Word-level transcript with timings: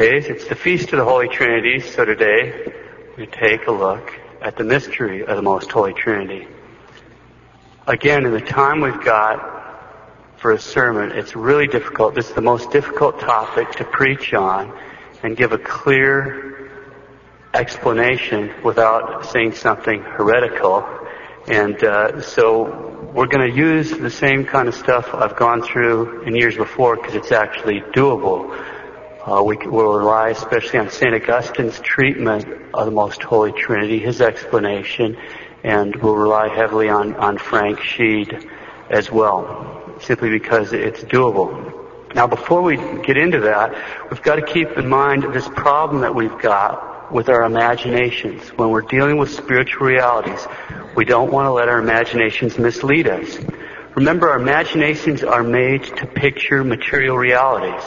Okay, 0.00 0.18
it's 0.18 0.46
the 0.46 0.54
Feast 0.54 0.92
of 0.92 0.98
the 1.00 1.04
Holy 1.04 1.26
Trinity, 1.26 1.80
so 1.80 2.04
today 2.04 2.72
we 3.16 3.26
take 3.26 3.66
a 3.66 3.72
look 3.72 4.12
at 4.40 4.56
the 4.56 4.62
mystery 4.62 5.24
of 5.24 5.34
the 5.34 5.42
Most 5.42 5.72
Holy 5.72 5.92
Trinity. 5.92 6.46
Again, 7.84 8.24
in 8.24 8.30
the 8.30 8.40
time 8.40 8.80
we've 8.80 9.02
got 9.02 10.36
for 10.36 10.52
a 10.52 10.60
sermon, 10.60 11.10
it's 11.10 11.34
really 11.34 11.66
difficult. 11.66 12.14
This 12.14 12.28
is 12.28 12.34
the 12.36 12.40
most 12.40 12.70
difficult 12.70 13.18
topic 13.18 13.72
to 13.72 13.84
preach 13.84 14.32
on 14.34 14.72
and 15.24 15.36
give 15.36 15.50
a 15.50 15.58
clear 15.58 16.70
explanation 17.52 18.54
without 18.62 19.26
saying 19.26 19.54
something 19.54 20.00
heretical. 20.00 20.86
And 21.48 21.82
uh, 21.82 22.22
so 22.22 23.10
we're 23.12 23.26
going 23.26 23.50
to 23.50 23.56
use 23.56 23.90
the 23.90 24.10
same 24.10 24.44
kind 24.44 24.68
of 24.68 24.76
stuff 24.76 25.12
I've 25.12 25.34
gone 25.34 25.60
through 25.60 26.22
in 26.22 26.36
years 26.36 26.56
before 26.56 26.94
because 26.94 27.16
it's 27.16 27.32
actually 27.32 27.80
doable. 27.80 28.56
Uh, 29.28 29.42
we 29.42 29.58
will 29.58 29.92
rely 29.92 30.30
especially 30.30 30.78
on 30.78 30.88
St. 30.88 31.12
Augustine's 31.12 31.78
treatment 31.80 32.46
of 32.72 32.86
the 32.86 32.90
Most 32.90 33.22
Holy 33.22 33.52
Trinity, 33.52 33.98
his 33.98 34.22
explanation, 34.22 35.18
and 35.62 35.94
we'll 35.96 36.16
rely 36.16 36.48
heavily 36.48 36.88
on, 36.88 37.14
on 37.16 37.36
Frank 37.36 37.78
Sheed 37.78 38.48
as 38.88 39.12
well, 39.12 39.98
simply 40.00 40.30
because 40.30 40.72
it's 40.72 41.00
doable. 41.00 42.14
Now 42.14 42.26
before 42.26 42.62
we 42.62 42.76
get 42.76 43.18
into 43.18 43.40
that, 43.40 44.08
we've 44.10 44.22
got 44.22 44.36
to 44.36 44.42
keep 44.46 44.70
in 44.78 44.88
mind 44.88 45.24
this 45.34 45.46
problem 45.46 46.00
that 46.00 46.14
we've 46.14 46.38
got 46.38 47.12
with 47.12 47.28
our 47.28 47.42
imaginations. 47.42 48.48
When 48.56 48.70
we're 48.70 48.80
dealing 48.80 49.18
with 49.18 49.28
spiritual 49.28 49.88
realities, 49.88 50.46
we 50.96 51.04
don't 51.04 51.30
want 51.30 51.44
to 51.44 51.52
let 51.52 51.68
our 51.68 51.80
imaginations 51.80 52.56
mislead 52.56 53.06
us. 53.06 53.38
Remember, 53.94 54.30
our 54.30 54.40
imaginations 54.40 55.22
are 55.22 55.42
made 55.42 55.84
to 55.84 56.06
picture 56.06 56.64
material 56.64 57.18
realities 57.18 57.84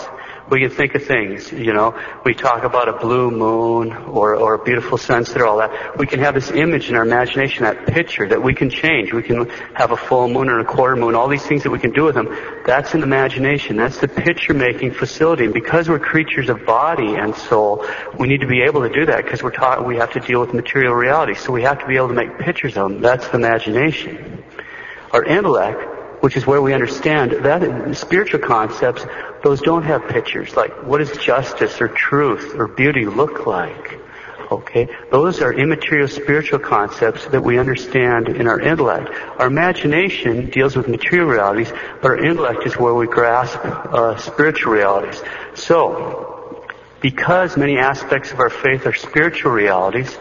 we 0.51 0.59
can 0.59 0.69
think 0.69 0.93
of 0.95 1.05
things, 1.05 1.49
you 1.49 1.71
know. 1.71 1.97
We 2.25 2.33
talk 2.33 2.63
about 2.63 2.89
a 2.89 2.93
blue 2.93 3.31
moon 3.31 3.93
or, 3.93 4.35
or 4.35 4.55
a 4.55 4.63
beautiful 4.63 4.97
sunset 4.97 5.41
or 5.41 5.47
all 5.47 5.57
that. 5.59 5.97
We 5.97 6.05
can 6.05 6.19
have 6.19 6.35
this 6.35 6.51
image 6.51 6.89
in 6.89 6.95
our 6.95 7.03
imagination, 7.03 7.63
that 7.63 7.87
picture 7.87 8.27
that 8.27 8.43
we 8.43 8.53
can 8.53 8.69
change. 8.69 9.13
We 9.13 9.23
can 9.23 9.49
have 9.75 9.91
a 9.91 9.97
full 9.97 10.27
moon 10.27 10.49
or 10.49 10.59
a 10.59 10.65
quarter 10.65 10.97
moon, 10.97 11.15
all 11.15 11.29
these 11.29 11.45
things 11.45 11.63
that 11.63 11.69
we 11.69 11.79
can 11.79 11.91
do 11.91 12.03
with 12.03 12.15
them. 12.15 12.27
That's 12.65 12.93
an 12.93 13.01
imagination. 13.01 13.77
That's 13.77 13.99
the 13.99 14.09
picture 14.09 14.53
making 14.53 14.91
facility. 14.91 15.45
And 15.45 15.53
because 15.53 15.87
we're 15.87 15.99
creatures 15.99 16.49
of 16.49 16.65
body 16.65 17.15
and 17.15 17.33
soul, 17.33 17.85
we 18.19 18.27
need 18.27 18.41
to 18.41 18.47
be 18.47 18.61
able 18.63 18.81
to 18.81 18.93
do 18.93 19.05
that 19.05 19.23
because 19.23 19.41
we're 19.41 19.51
taught 19.51 19.87
we 19.87 19.95
have 19.95 20.11
to 20.11 20.19
deal 20.19 20.41
with 20.41 20.53
material 20.53 20.93
reality. 20.93 21.33
So 21.33 21.53
we 21.53 21.63
have 21.63 21.79
to 21.79 21.87
be 21.87 21.95
able 21.95 22.09
to 22.09 22.13
make 22.13 22.37
pictures 22.39 22.75
of 22.75 22.91
them. 22.91 23.01
That's 23.01 23.25
the 23.29 23.37
imagination. 23.37 24.43
Our 25.13 25.23
intellect 25.23 25.90
which 26.21 26.37
is 26.37 26.47
where 26.47 26.61
we 26.61 26.73
understand 26.73 27.31
that 27.43 27.97
spiritual 27.97 28.39
concepts, 28.39 29.05
those 29.43 29.59
don't 29.61 29.83
have 29.83 30.07
pictures. 30.07 30.55
Like, 30.55 30.83
what 30.83 30.99
does 30.99 31.17
justice 31.17 31.81
or 31.81 31.87
truth 31.87 32.55
or 32.55 32.67
beauty 32.67 33.05
look 33.05 33.45
like? 33.45 33.99
Okay? 34.51 34.87
Those 35.09 35.41
are 35.41 35.53
immaterial 35.53 36.07
spiritual 36.07 36.59
concepts 36.59 37.25
that 37.27 37.41
we 37.41 37.57
understand 37.57 38.29
in 38.29 38.47
our 38.47 38.59
intellect. 38.59 39.09
Our 39.39 39.47
imagination 39.47 40.49
deals 40.49 40.75
with 40.75 40.87
material 40.87 41.27
realities, 41.27 41.71
but 42.01 42.11
our 42.11 42.23
intellect 42.23 42.65
is 42.65 42.77
where 42.77 42.93
we 42.93 43.07
grasp 43.07 43.57
uh, 43.63 44.17
spiritual 44.17 44.73
realities. 44.73 45.21
So, 45.55 46.67
because 47.01 47.57
many 47.57 47.77
aspects 47.77 48.31
of 48.31 48.39
our 48.39 48.49
faith 48.49 48.85
are 48.85 48.93
spiritual 48.93 49.53
realities, 49.53 50.15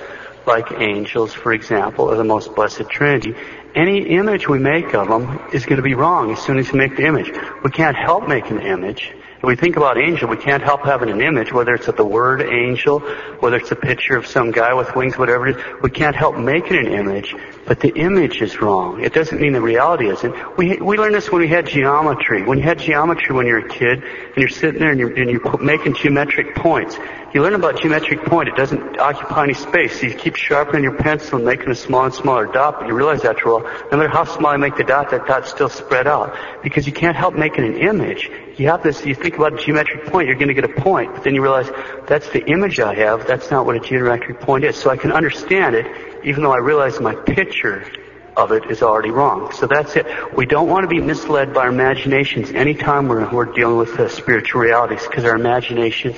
like 0.47 0.73
angels, 0.73 1.35
for 1.35 1.53
example, 1.53 2.07
or 2.07 2.17
the 2.17 2.25
most 2.25 2.55
blessed 2.55 2.89
Trinity, 2.89 3.35
any 3.75 4.09
image 4.09 4.49
we 4.49 4.59
make 4.59 4.95
of 4.95 5.09
them 5.09 5.41
is 5.53 5.65
going 5.65 5.77
to 5.77 5.83
be 5.83 5.95
wrong 5.95 6.33
as 6.33 6.41
soon 6.41 6.59
as 6.59 6.73
we 6.73 6.79
make 6.79 6.97
the 6.97 7.07
image. 7.07 7.31
We 7.63 7.71
can't 7.71 7.97
help 7.97 8.29
making 8.29 8.57
the 8.57 8.67
image. 8.67 9.13
If 9.41 9.45
we 9.45 9.57
think 9.57 9.79
about 9.79 9.97
angel, 9.97 10.29
we 10.29 10.37
can't 10.37 10.63
help 10.63 10.83
having 10.83 11.09
an 11.09 11.23
image, 11.23 11.51
whether 11.51 11.73
it's 11.73 11.87
the 11.87 12.05
word 12.05 12.43
angel, 12.43 12.99
whether 13.41 13.57
it's 13.57 13.71
a 13.71 13.75
picture 13.75 14.15
of 14.15 14.27
some 14.27 14.51
guy 14.51 14.75
with 14.75 14.95
wings, 14.95 15.17
whatever 15.17 15.49
it 15.49 15.57
is. 15.57 15.83
We 15.83 15.89
can't 15.89 16.15
help 16.15 16.37
making 16.37 16.77
an 16.77 16.93
image, 16.93 17.35
but 17.65 17.81
the 17.81 17.89
image 17.89 18.43
is 18.43 18.61
wrong. 18.61 19.03
It 19.03 19.15
doesn't 19.15 19.41
mean 19.41 19.55
the 19.55 19.63
reality 19.63 20.11
isn't. 20.11 20.59
We, 20.59 20.77
we 20.77 20.99
learned 20.99 21.15
this 21.15 21.33
when 21.33 21.41
we 21.41 21.49
had 21.49 21.67
geometry. 21.67 22.43
When 22.43 22.59
you 22.59 22.65
had 22.65 22.81
geometry 22.81 23.35
when 23.35 23.47
you're 23.47 23.65
a 23.65 23.69
kid, 23.69 24.03
and 24.05 24.37
you're 24.37 24.51
sitting 24.51 24.79
there 24.79 24.91
and 24.91 25.01
you're, 25.01 25.15
and 25.15 25.31
you're 25.31 25.57
making 25.57 25.95
geometric 25.95 26.55
points, 26.57 26.99
you 27.33 27.43
learn 27.43 27.55
about 27.55 27.81
geometric 27.81 28.25
point. 28.27 28.49
It 28.49 28.57
doesn't 28.57 28.99
occupy 28.99 29.45
any 29.45 29.55
space. 29.55 30.01
So 30.01 30.09
you 30.09 30.15
keep 30.15 30.37
sharpening 30.37 30.83
your 30.83 30.97
pencil 30.97 31.37
and 31.37 31.47
making 31.47 31.71
a 31.71 31.75
smaller 31.75 32.07
and 32.07 32.15
smaller 32.15 32.45
dot, 32.45 32.81
but 32.81 32.89
you 32.89 32.95
realize 32.95 33.25
after 33.25 33.49
no 33.91 33.99
matter 33.99 34.09
how 34.09 34.25
small 34.25 34.53
you 34.53 34.59
make 34.59 34.77
the 34.77 34.85
dot, 34.85 35.11
that 35.11 35.27
dot's 35.27 35.51
still 35.51 35.69
spread 35.69 36.07
out. 36.07 36.37
Because 36.63 36.87
you 36.87 36.93
can't 36.93 37.17
help 37.17 37.35
making 37.35 37.65
an 37.65 37.77
image. 37.77 38.31
You 38.57 38.69
have 38.69 38.83
this, 38.83 39.05
you 39.05 39.15
think 39.15 39.37
about 39.37 39.55
a 39.55 39.57
geometric 39.57 40.07
point, 40.07 40.27
you're 40.27 40.37
going 40.37 40.49
to 40.49 40.55
get 40.55 40.65
a 40.65 40.81
point, 40.81 41.15
but 41.15 41.25
then 41.25 41.35
you 41.35 41.43
realize 41.43 41.71
that's 42.07 42.29
the 42.31 42.45
image 42.47 42.81
I 42.81 42.95
have, 42.95 43.27
that's 43.27 43.51
not 43.51 43.67
what 43.67 43.77
a 43.77 43.81
geometric 43.81 44.41
point 44.41 44.65
is. 44.65 44.77
So 44.77 44.91
I 44.91 44.97
can 44.97 45.13
understand 45.13 45.75
it, 45.75 45.87
even 46.25 46.43
though 46.43 46.53
I 46.53 46.59
realize 46.59 47.01
my 47.01 47.15
picture 47.15 47.91
of 48.37 48.53
it 48.53 48.71
is 48.71 48.83
already 48.83 49.11
wrong. 49.11 49.53
So 49.53 49.67
that's 49.67 49.97
it. 49.97 50.07
We 50.37 50.47
don't 50.47 50.69
want 50.69 50.85
to 50.85 50.89
be 50.89 51.01
misled 51.01 51.53
by 51.53 51.63
our 51.63 51.69
imaginations 51.69 52.51
anytime 52.51 53.09
we're, 53.09 53.29
we're 53.31 53.47
dealing 53.47 53.77
with 53.77 53.99
uh, 53.99 54.09
spiritual 54.09 54.61
realities, 54.61 55.07
because 55.07 55.25
our 55.25 55.35
imagination 55.35 56.15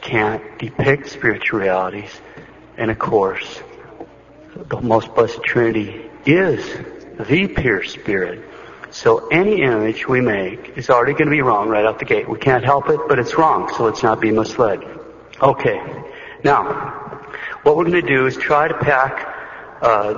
can't 0.00 0.42
depict 0.58 1.08
spiritual 1.10 1.60
realities. 1.60 2.10
And 2.76 2.90
of 2.90 2.98
course, 2.98 3.62
the 4.56 4.80
most 4.80 5.14
blessed 5.14 5.42
Trinity 5.42 6.07
is 6.28 6.64
the 7.18 7.48
pure 7.48 7.82
spirit. 7.82 8.44
So 8.90 9.28
any 9.28 9.62
image 9.62 10.06
we 10.06 10.20
make 10.20 10.76
is 10.76 10.90
already 10.90 11.12
going 11.12 11.26
to 11.26 11.30
be 11.30 11.42
wrong 11.42 11.68
right 11.68 11.84
out 11.84 11.98
the 11.98 12.04
gate. 12.04 12.28
We 12.28 12.38
can't 12.38 12.64
help 12.64 12.88
it, 12.90 13.00
but 13.08 13.18
it's 13.18 13.36
wrong, 13.36 13.72
so 13.74 13.84
let's 13.84 14.02
not 14.02 14.20
be 14.20 14.30
misled. 14.30 14.82
Okay. 15.40 15.80
Now, 16.44 17.24
what 17.62 17.76
we're 17.76 17.84
going 17.84 18.02
to 18.02 18.08
do 18.08 18.26
is 18.26 18.36
try 18.36 18.68
to 18.68 18.74
pack 18.74 19.82
uh, 19.82 20.14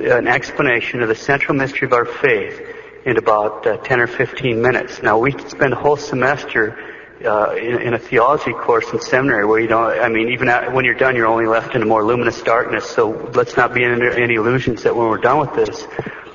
an 0.00 0.26
explanation 0.28 1.02
of 1.02 1.08
the 1.08 1.14
central 1.14 1.56
mystery 1.56 1.86
of 1.86 1.92
our 1.92 2.04
faith 2.04 2.60
in 3.04 3.16
about 3.16 3.66
uh, 3.66 3.76
10 3.78 4.00
or 4.00 4.06
15 4.06 4.60
minutes. 4.60 5.02
Now, 5.02 5.18
we 5.18 5.32
could 5.32 5.50
spend 5.50 5.72
a 5.72 5.76
whole 5.76 5.96
semester 5.96 6.97
uh, 7.24 7.54
in, 7.54 7.80
in, 7.80 7.94
a 7.94 7.98
theology 7.98 8.52
course 8.52 8.92
in 8.92 9.00
seminary 9.00 9.44
where 9.44 9.60
you 9.60 9.66
don't, 9.66 9.98
I 9.98 10.08
mean, 10.08 10.28
even 10.28 10.48
when 10.72 10.84
you're 10.84 10.94
done, 10.94 11.16
you're 11.16 11.26
only 11.26 11.46
left 11.46 11.74
in 11.74 11.82
a 11.82 11.86
more 11.86 12.04
luminous 12.04 12.40
darkness. 12.42 12.88
So 12.88 13.10
let's 13.34 13.56
not 13.56 13.74
be 13.74 13.84
under 13.84 14.10
any 14.10 14.34
illusions 14.34 14.84
that 14.84 14.94
when 14.94 15.08
we're 15.08 15.18
done 15.18 15.40
with 15.40 15.54
this, 15.54 15.86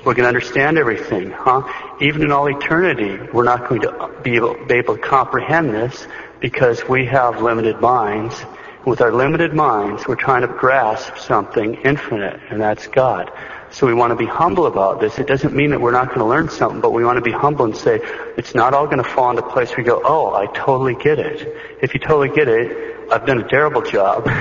we're 0.05 0.13
going 0.13 0.23
to 0.23 0.27
understand 0.27 0.77
everything, 0.77 1.31
huh? 1.31 1.63
Even 2.01 2.23
in 2.23 2.31
all 2.31 2.47
eternity, 2.47 3.17
we're 3.31 3.45
not 3.45 3.69
going 3.69 3.81
to 3.81 4.11
be 4.21 4.35
able, 4.35 4.55
be 4.66 4.75
able 4.75 4.97
to 4.97 5.01
comprehend 5.01 5.73
this 5.73 6.07
because 6.41 6.88
we 6.88 7.05
have 7.05 7.41
limited 7.41 7.79
minds. 7.79 8.35
With 8.85 9.00
our 9.00 9.13
limited 9.13 9.53
minds, 9.53 10.05
we're 10.05 10.17
trying 10.17 10.41
to 10.41 10.50
grasp 10.50 11.17
something 11.17 11.75
infinite, 11.85 12.41
and 12.50 12.59
that's 12.59 12.88
God. 12.88 13.31
So 13.73 13.88
we 13.88 13.95
want 13.95 14.11
to 14.11 14.16
be 14.16 14.28
humble 14.28 14.67
about 14.67 15.00
this. 15.00 15.17
It 15.17 15.25
doesn't 15.25 15.56
mean 15.56 15.72
that 15.72 15.81
we're 15.81 15.91
not 15.91 16.09
going 16.09 16.19
to 16.19 16.25
learn 16.25 16.47
something, 16.47 16.79
but 16.79 16.94
we 16.94 17.03
want 17.03 17.17
to 17.17 17.23
be 17.23 17.31
humble 17.31 17.66
and 17.66 17.75
say, 17.75 18.00
it's 18.38 18.53
not 18.53 18.75
all 18.75 18.85
going 18.85 19.03
to 19.03 19.03
fall 19.03 19.31
into 19.31 19.41
place 19.41 19.72
where 19.72 19.79
you 19.79 19.85
go, 19.85 20.00
oh, 20.06 20.35
I 20.35 20.45
totally 20.45 20.94
get 20.94 21.17
it. 21.17 21.57
If 21.81 21.95
you 21.95 22.00
totally 22.00 22.29
get 22.29 22.47
it, 22.47 23.12
I've 23.12 23.25
done 23.25 23.39
a 23.39 23.47
terrible 23.47 23.81
job. 23.81 24.29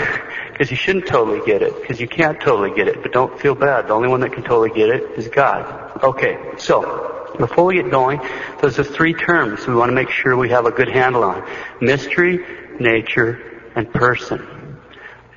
Because 0.52 0.70
you 0.70 0.76
shouldn't 0.76 1.06
totally 1.06 1.44
get 1.44 1.62
it, 1.62 1.80
because 1.80 1.98
you 1.98 2.06
can't 2.06 2.38
totally 2.38 2.76
get 2.76 2.86
it. 2.86 3.02
But 3.02 3.10
don't 3.10 3.40
feel 3.40 3.54
bad. 3.54 3.88
The 3.88 3.94
only 3.94 4.06
one 4.06 4.20
that 4.20 4.34
can 4.34 4.44
totally 4.44 4.68
get 4.68 4.90
it 4.90 5.18
is 5.18 5.26
God. 5.26 6.02
Okay, 6.04 6.38
so, 6.58 7.34
before 7.38 7.64
we 7.64 7.76
get 7.76 7.90
going, 7.90 8.20
those 8.60 8.78
are 8.78 8.84
three 8.84 9.14
terms 9.14 9.66
we 9.66 9.74
want 9.74 9.88
to 9.88 9.94
make 9.94 10.10
sure 10.10 10.36
we 10.36 10.50
have 10.50 10.66
a 10.66 10.70
good 10.70 10.88
handle 10.88 11.24
on. 11.24 11.42
Mystery, 11.80 12.44
nature, 12.78 13.62
and 13.74 13.90
person. 13.92 14.46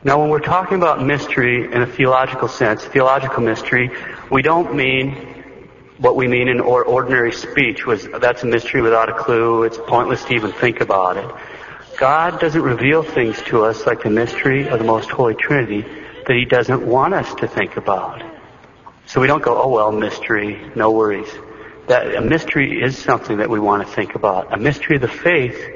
Now 0.05 0.21
when 0.21 0.29
we're 0.29 0.37
talking 0.37 0.77
about 0.77 1.03
mystery 1.03 1.63
in 1.65 1.81
a 1.81 1.87
theological 1.87 2.47
sense, 2.47 2.83
theological 2.83 3.41
mystery, 3.41 3.89
we 4.29 4.43
don't 4.43 4.75
mean 4.75 5.43
what 5.97 6.15
we 6.15 6.27
mean 6.27 6.47
in 6.47 6.59
ordinary 6.59 7.31
speech 7.31 7.87
was 7.87 8.07
that's 8.21 8.43
a 8.43 8.45
mystery 8.45 8.83
without 8.83 9.09
a 9.09 9.15
clue. 9.15 9.63
It's 9.63 9.79
pointless 9.79 10.23
to 10.25 10.35
even 10.35 10.51
think 10.51 10.79
about 10.79 11.17
it. 11.17 11.35
God 11.97 12.39
doesn't 12.39 12.61
reveal 12.61 13.01
things 13.01 13.41
to 13.47 13.65
us 13.65 13.87
like 13.87 14.03
the 14.03 14.11
mystery 14.11 14.69
of 14.69 14.77
the 14.77 14.85
most 14.85 15.09
holy 15.09 15.33
Trinity 15.33 15.81
that 16.27 16.35
He 16.35 16.45
doesn't 16.45 16.85
want 16.85 17.15
us 17.15 17.33
to 17.39 17.47
think 17.47 17.75
about. 17.75 18.21
So 19.07 19.19
we 19.19 19.25
don't 19.25 19.41
go, 19.41 19.59
oh 19.59 19.69
well, 19.69 19.91
mystery, 19.91 20.71
no 20.75 20.91
worries. 20.91 21.33
That 21.87 22.13
a 22.13 22.21
mystery 22.21 22.79
is 22.79 22.95
something 22.95 23.37
that 23.37 23.49
we 23.49 23.59
want 23.59 23.87
to 23.87 23.91
think 23.91 24.13
about. 24.13 24.53
A 24.53 24.57
mystery 24.57 24.97
of 24.97 25.01
the 25.01 25.07
faith 25.07 25.74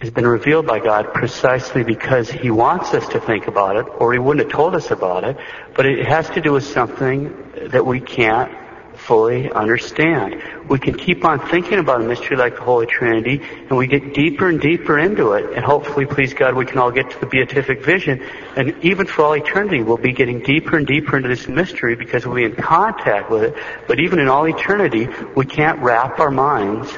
has 0.00 0.10
been 0.10 0.26
revealed 0.26 0.66
by 0.66 0.80
God 0.80 1.12
precisely 1.12 1.84
because 1.84 2.30
He 2.30 2.50
wants 2.50 2.94
us 2.94 3.06
to 3.08 3.20
think 3.20 3.46
about 3.46 3.76
it, 3.76 3.86
or 3.98 4.12
He 4.12 4.18
wouldn't 4.18 4.46
have 4.46 4.52
told 4.52 4.74
us 4.74 4.90
about 4.90 5.24
it. 5.24 5.36
But 5.74 5.86
it 5.86 6.06
has 6.06 6.28
to 6.30 6.40
do 6.40 6.52
with 6.52 6.64
something 6.64 7.68
that 7.68 7.84
we 7.84 8.00
can't 8.00 8.50
fully 8.96 9.50
understand. 9.50 10.42
We 10.68 10.78
can 10.78 10.94
keep 10.94 11.24
on 11.24 11.40
thinking 11.48 11.78
about 11.78 12.00
a 12.00 12.04
mystery 12.04 12.36
like 12.36 12.56
the 12.56 12.62
Holy 12.62 12.86
Trinity, 12.86 13.42
and 13.42 13.76
we 13.76 13.86
get 13.86 14.14
deeper 14.14 14.48
and 14.48 14.60
deeper 14.60 14.98
into 14.98 15.32
it, 15.32 15.54
and 15.54 15.64
hopefully, 15.64 16.06
please 16.06 16.32
God, 16.32 16.54
we 16.54 16.64
can 16.64 16.78
all 16.78 16.90
get 16.90 17.10
to 17.10 17.20
the 17.20 17.26
beatific 17.26 17.84
vision. 17.84 18.22
And 18.56 18.82
even 18.82 19.06
for 19.06 19.22
all 19.22 19.32
eternity, 19.34 19.82
we'll 19.82 19.96
be 19.96 20.12
getting 20.12 20.40
deeper 20.40 20.76
and 20.76 20.86
deeper 20.86 21.16
into 21.16 21.28
this 21.28 21.48
mystery 21.48 21.94
because 21.94 22.26
we'll 22.26 22.36
be 22.36 22.44
in 22.44 22.56
contact 22.56 23.30
with 23.30 23.42
it. 23.42 23.56
But 23.86 24.00
even 24.00 24.18
in 24.18 24.28
all 24.28 24.46
eternity, 24.46 25.08
we 25.34 25.44
can't 25.44 25.80
wrap 25.80 26.20
our 26.20 26.30
minds 26.30 26.90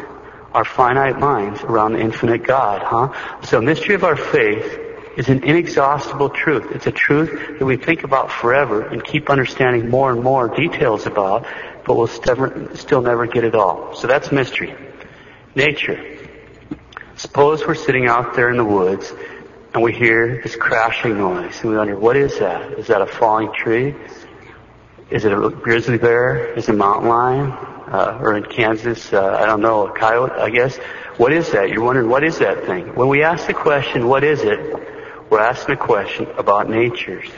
our 0.54 0.64
finite 0.64 1.18
minds 1.18 1.62
around 1.62 1.94
the 1.94 2.00
infinite 2.00 2.44
God, 2.44 2.82
huh? 2.82 3.40
So 3.44 3.60
mystery 3.60 3.94
of 3.94 4.04
our 4.04 4.16
faith 4.16 4.80
is 5.16 5.28
an 5.28 5.44
inexhaustible 5.44 6.30
truth. 6.30 6.72
It's 6.72 6.86
a 6.86 6.92
truth 6.92 7.58
that 7.58 7.64
we 7.64 7.76
think 7.76 8.04
about 8.04 8.30
forever 8.30 8.82
and 8.82 9.02
keep 9.04 9.28
understanding 9.28 9.90
more 9.90 10.10
and 10.10 10.22
more 10.22 10.48
details 10.48 11.06
about, 11.06 11.46
but 11.84 11.96
we'll 11.96 12.06
still 12.06 13.02
never 13.02 13.26
get 13.26 13.44
it 13.44 13.54
all. 13.54 13.94
So 13.94 14.06
that's 14.06 14.32
mystery. 14.32 14.74
Nature. 15.54 16.18
Suppose 17.16 17.66
we're 17.66 17.74
sitting 17.74 18.06
out 18.06 18.34
there 18.34 18.50
in 18.50 18.56
the 18.56 18.64
woods 18.64 19.12
and 19.74 19.82
we 19.82 19.92
hear 19.92 20.40
this 20.42 20.56
crashing 20.56 21.18
noise 21.18 21.60
and 21.60 21.70
we 21.70 21.76
wonder, 21.76 21.98
what 21.98 22.16
is 22.16 22.38
that? 22.38 22.72
Is 22.78 22.86
that 22.86 23.02
a 23.02 23.06
falling 23.06 23.52
tree? 23.52 23.94
Is 25.10 25.26
it 25.26 25.32
a 25.32 25.50
grizzly 25.50 25.98
bear? 25.98 26.54
Is 26.54 26.68
it 26.68 26.74
a 26.74 26.76
mountain 26.76 27.08
lion? 27.08 27.52
Uh, 27.92 28.18
or 28.22 28.38
in 28.38 28.44
Kansas, 28.44 29.12
uh, 29.12 29.36
I 29.38 29.44
don't 29.44 29.60
know, 29.60 29.86
a 29.86 29.92
coyote, 29.92 30.32
I 30.32 30.48
guess. 30.48 30.78
What 31.18 31.30
is 31.30 31.52
that? 31.52 31.68
You're 31.68 31.84
wondering, 31.84 32.08
what 32.08 32.24
is 32.24 32.38
that 32.38 32.64
thing? 32.64 32.94
When 32.94 33.08
we 33.08 33.22
ask 33.22 33.46
the 33.46 33.52
question, 33.52 34.08
what 34.08 34.24
is 34.24 34.40
it? 34.40 35.28
We're 35.28 35.40
asking 35.40 35.74
a 35.74 35.76
question 35.78 36.26
about 36.38 36.70
natures. 36.70 37.28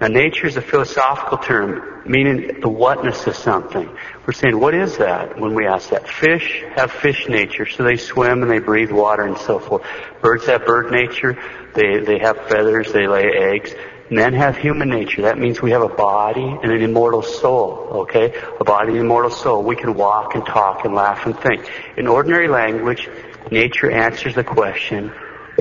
Now 0.00 0.08
nature 0.08 0.46
is 0.46 0.56
a 0.56 0.62
philosophical 0.62 1.36
term, 1.36 2.02
meaning 2.06 2.60
the 2.62 2.68
whatness 2.70 3.26
of 3.26 3.36
something. 3.36 3.88
We're 4.26 4.32
saying, 4.32 4.58
what 4.58 4.74
is 4.74 4.96
that 4.96 5.38
when 5.38 5.54
we 5.54 5.66
ask 5.66 5.90
that? 5.90 6.08
Fish 6.08 6.64
have 6.74 6.90
fish 6.90 7.28
nature, 7.28 7.66
so 7.66 7.84
they 7.84 7.96
swim 7.96 8.42
and 8.42 8.50
they 8.50 8.58
breathe 8.58 8.90
water 8.90 9.22
and 9.22 9.36
so 9.36 9.58
forth. 9.58 9.86
Birds 10.22 10.46
have 10.46 10.64
bird 10.64 10.90
nature, 10.90 11.38
they, 11.74 12.00
they 12.00 12.18
have 12.18 12.38
feathers, 12.48 12.90
they 12.90 13.06
lay 13.06 13.26
eggs. 13.26 13.74
Men 14.12 14.34
have 14.34 14.58
human 14.58 14.90
nature. 14.90 15.22
That 15.22 15.38
means 15.38 15.62
we 15.62 15.70
have 15.70 15.80
a 15.80 15.88
body 15.88 16.44
and 16.44 16.70
an 16.70 16.82
immortal 16.82 17.22
soul, 17.22 17.88
okay? 18.02 18.38
A 18.60 18.62
body 18.62 18.90
and 18.90 19.00
immortal 19.00 19.30
soul. 19.30 19.62
We 19.62 19.74
can 19.74 19.94
walk 19.94 20.34
and 20.34 20.44
talk 20.44 20.84
and 20.84 20.94
laugh 20.94 21.24
and 21.24 21.34
think. 21.40 21.66
In 21.96 22.06
ordinary 22.06 22.46
language, 22.46 23.08
nature 23.50 23.90
answers 23.90 24.34
the 24.34 24.44
question, 24.44 25.08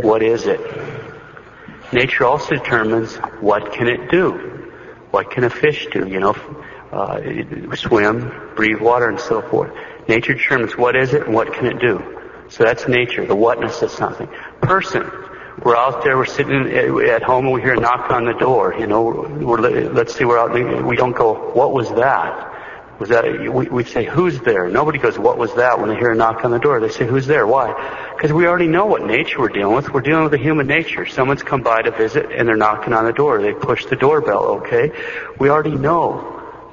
what 0.02 0.22
is 0.22 0.48
it? 0.48 0.60
Nature 1.94 2.26
also 2.26 2.56
determines 2.56 3.16
what 3.40 3.72
can 3.72 3.88
it 3.88 4.12
do. 4.12 4.32
What 5.12 5.32
can 5.32 5.46
a 5.46 5.50
fish 5.50 5.88
do? 5.90 6.06
You 6.06 6.20
know, 6.20 6.36
uh, 6.92 7.74
swim, 7.78 8.54
breathe 8.58 8.82
water, 8.82 9.08
and 9.08 9.20
so 9.20 9.42
forth. 9.42 9.72
Nature 10.10 10.34
determines 10.34 10.76
what 10.76 10.98
is 10.98 11.14
it 11.14 11.26
and 11.26 11.34
what 11.34 11.54
can 11.54 11.68
it 11.68 11.80
do. 11.80 12.20
So 12.50 12.66
that's 12.66 12.86
nature, 12.86 13.26
the 13.26 13.34
whatness 13.34 13.82
of 13.82 13.92
something. 13.92 14.28
Person, 14.62 15.10
we're 15.64 15.76
out 15.76 16.04
there, 16.04 16.18
we're 16.18 16.26
sitting 16.26 16.54
at 17.08 17.24
home 17.24 17.46
and 17.46 17.54
we 17.54 17.62
hear 17.62 17.74
a 17.74 17.80
knock 17.80 18.10
on 18.12 18.26
the 18.26 18.34
door. 18.34 18.76
You 18.78 18.88
know, 18.88 19.08
let's 19.08 20.16
see, 20.16 20.26
we're 20.26 20.40
out, 20.40 20.54
we 20.86 20.96
don't 20.96 21.16
go, 21.16 21.52
what 21.54 21.72
was 21.72 21.90
that? 21.90 22.50
Was 23.00 23.10
that, 23.10 23.26
we, 23.26 23.68
we 23.68 23.84
say, 23.84 24.06
who's 24.06 24.40
there? 24.42 24.70
Nobody 24.70 25.00
goes, 25.00 25.18
what 25.18 25.38
was 25.38 25.54
that 25.56 25.80
when 25.80 25.90
they 25.90 25.96
hear 25.96 26.12
a 26.12 26.16
knock 26.16 26.46
on 26.46 26.52
the 26.52 26.60
door? 26.60 26.80
They 26.80 26.90
say, 26.90 27.08
who's 27.08 27.26
there? 27.26 27.48
Why? 27.48 28.12
Because 28.16 28.32
we 28.32 28.46
already 28.46 28.68
know 28.68 28.86
what 28.86 29.04
nature 29.04 29.40
we're 29.40 29.50
dealing 29.50 29.76
with. 29.76 29.90
We're 29.90 30.02
dealing 30.02 30.24
with 30.24 30.34
a 30.34 30.38
human 30.38 30.68
nature. 30.68 31.08
Someone's 31.08 31.42
come 31.42 31.64
by 31.64 31.82
to 31.82 31.92
visit 31.92 32.32
and 32.32 32.48
they're 32.48 32.58
knocking 32.58 32.94
on 32.94 33.06
the 33.06 33.14
door. 33.14 33.42
They 33.42 33.54
push 33.54 33.86
the 33.86 33.96
doorbell, 33.96 34.44
okay? 34.62 34.92
We 35.40 35.50
already 35.50 35.76
know 35.76 36.14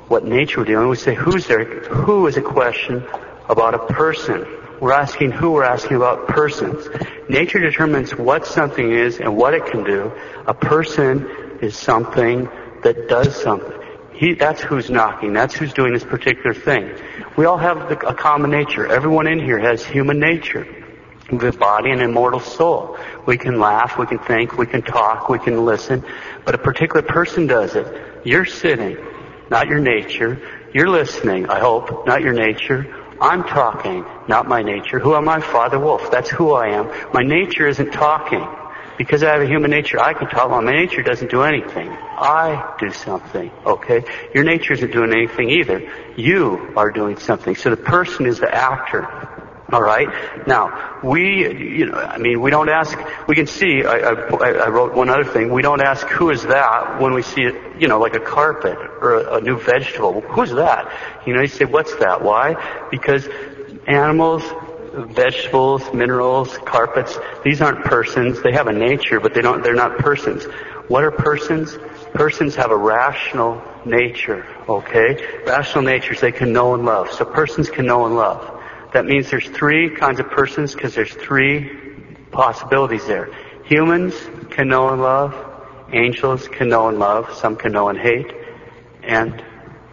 what 0.09 0.25
nature 0.25 0.61
we're 0.61 0.67
dealing 0.67 0.89
with. 0.89 0.99
We 0.99 1.05
say, 1.05 1.15
who's 1.15 1.47
there? 1.47 1.65
Who 1.65 2.27
is 2.27 2.37
a 2.37 2.43
question 2.43 3.07
about 3.49 3.75
a 3.75 3.93
person. 3.93 4.47
We're 4.81 4.93
asking 4.93 5.33
who, 5.33 5.53
we're 5.53 5.65
asking 5.65 5.97
about 5.97 6.29
persons. 6.29 6.89
Nature 7.29 7.59
determines 7.59 8.15
what 8.15 8.47
something 8.47 8.93
is 8.93 9.19
and 9.19 9.37
what 9.37 9.55
it 9.55 9.67
can 9.67 9.83
do. 9.83 10.13
A 10.47 10.55
person 10.55 11.59
is 11.61 11.77
something 11.77 12.49
that 12.85 13.09
does 13.09 13.41
something. 13.41 13.73
He, 14.15 14.35
that's 14.35 14.61
who's 14.61 14.89
knocking. 14.89 15.33
That's 15.33 15.55
who's 15.55 15.73
doing 15.73 15.93
this 15.93 16.05
particular 16.05 16.55
thing. 16.55 16.97
We 17.37 17.45
all 17.45 17.59
have 17.59 17.89
the, 17.89 17.99
a 18.07 18.15
common 18.15 18.51
nature. 18.51 18.87
Everyone 18.87 19.27
in 19.27 19.41
here 19.41 19.59
has 19.59 19.85
human 19.85 20.21
nature. 20.21 20.67
The 21.31 21.53
body 21.53 21.91
and 21.91 22.01
immortal 22.01 22.41
soul. 22.41 22.99
We 23.27 23.37
can 23.37 23.59
laugh, 23.59 23.99
we 23.99 24.07
can 24.07 24.19
think, 24.19 24.57
we 24.57 24.67
can 24.67 24.83
talk, 24.83 25.29
we 25.29 25.39
can 25.39 25.65
listen, 25.65 26.05
but 26.45 26.55
a 26.55 26.59
particular 26.59 27.03
person 27.03 27.47
does 27.47 27.75
it. 27.75 27.87
You're 28.25 28.47
sitting, 28.47 28.97
not 29.51 29.67
your 29.67 29.81
nature. 29.81 30.41
You're 30.73 30.89
listening, 30.89 31.51
I 31.51 31.59
hope, 31.59 32.07
not 32.07 32.23
your 32.23 32.33
nature. 32.33 32.95
I'm 33.21 33.43
talking, 33.43 34.05
not 34.29 34.47
my 34.47 34.63
nature. 34.63 34.99
Who 34.99 35.15
am 35.15 35.29
I? 35.29 35.41
Father 35.41 35.79
Wolf. 35.79 36.11
That's 36.11 36.31
who 36.31 36.53
I 36.53 36.69
am. 36.69 37.13
My 37.13 37.23
nature 37.23 37.67
isn't 37.67 37.93
talking. 37.93 38.47
Because 38.97 39.23
I 39.23 39.33
have 39.33 39.43
a 39.43 39.47
human 39.47 39.71
nature, 39.71 40.01
I 40.01 40.13
can 40.13 40.29
talk. 40.29 40.51
Well, 40.51 40.61
my 40.61 40.73
nature 40.73 41.03
doesn't 41.03 41.31
do 41.31 41.43
anything. 41.43 41.89
I 41.89 42.75
do 42.81 42.91
something. 42.91 43.51
Okay? 43.65 44.05
Your 44.35 44.43
nature 44.43 44.73
isn't 44.73 44.91
doing 44.91 45.13
anything 45.13 45.51
either. 45.51 45.89
You 46.17 46.73
are 46.77 46.91
doing 46.91 47.17
something. 47.17 47.55
So 47.55 47.71
the 47.71 47.77
person 47.77 48.27
is 48.27 48.41
the 48.41 48.53
actor. 48.53 49.38
All 49.71 49.83
right. 49.83 50.09
Now 50.47 50.99
we, 51.03 51.77
you 51.79 51.87
know, 51.87 51.99
I 51.99 52.17
mean, 52.17 52.41
we 52.41 52.51
don't 52.51 52.71
ask. 52.71 52.99
We 53.29 53.35
can 53.35 53.47
see. 53.47 53.85
I, 53.85 53.99
I, 53.99 54.13
I, 54.13 54.69
wrote 54.69 54.95
one 54.95 55.11
other 55.11 55.25
thing. 55.25 55.53
We 55.53 55.61
don't 55.61 55.83
ask 55.83 56.07
who 56.07 56.31
is 56.31 56.43
that 56.45 57.01
when 57.01 57.13
we 57.13 57.21
see 57.21 57.43
it, 57.43 57.81
you 57.81 57.87
know, 57.87 57.99
like 58.01 58.15
a 58.15 58.21
carpet 58.21 58.79
or 58.79 59.15
a, 59.15 59.37
a 59.37 59.41
new 59.43 59.61
vegetable. 59.61 60.23
Who's 60.23 60.53
that? 60.53 60.91
You 61.27 61.35
know, 61.35 61.43
you 61.43 61.49
say, 61.49 61.67
what's 61.67 61.95
that? 61.97 62.23
Why? 62.23 62.89
Because 62.91 63.29
animals, 63.87 64.43
vegetables, 64.95 65.83
minerals, 65.93 66.57
carpets. 66.65 67.19
These 67.45 67.61
aren't 67.61 67.85
persons. 67.85 68.43
They 68.43 68.53
have 68.53 68.69
a 68.69 68.73
nature, 68.73 69.21
but 69.21 69.35
they 69.35 69.43
don't. 69.43 69.63
They're 69.63 69.75
not 69.75 69.99
persons. 69.99 70.45
What 70.89 71.05
are 71.05 71.11
persons? 71.11 71.77
Persons 72.15 72.55
have 72.55 72.71
a 72.71 72.77
rational 72.77 73.63
nature. 73.85 74.47
Okay, 74.67 75.43
rational 75.47 75.85
natures. 75.85 76.23
They 76.23 76.33
can 76.33 76.55
know 76.55 76.73
and 76.73 76.87
love. 76.87 77.13
So 77.13 77.27
persons 77.27 77.69
can 77.69 77.85
know 77.85 78.07
and 78.07 78.17
love. 78.17 78.58
That 78.99 79.07
means 79.07 79.31
there's 79.31 79.49
three 79.49 79.91
kinds 79.91 80.19
of 80.19 80.29
persons 80.29 80.75
because 80.75 80.93
there's 80.93 81.15
three 81.15 81.71
possibilities 82.33 83.07
there. 83.07 83.31
Humans 83.67 84.13
can 84.51 84.67
know 84.67 84.89
and 84.89 85.01
love. 85.01 85.37
Angels 85.93 86.49
can 86.49 86.69
know 86.69 86.89
and 86.89 86.99
love. 86.99 87.33
Some 87.37 87.55
can 87.55 87.71
know 87.71 87.91
and 87.91 87.97
hate. 87.97 88.35
And 89.05 89.41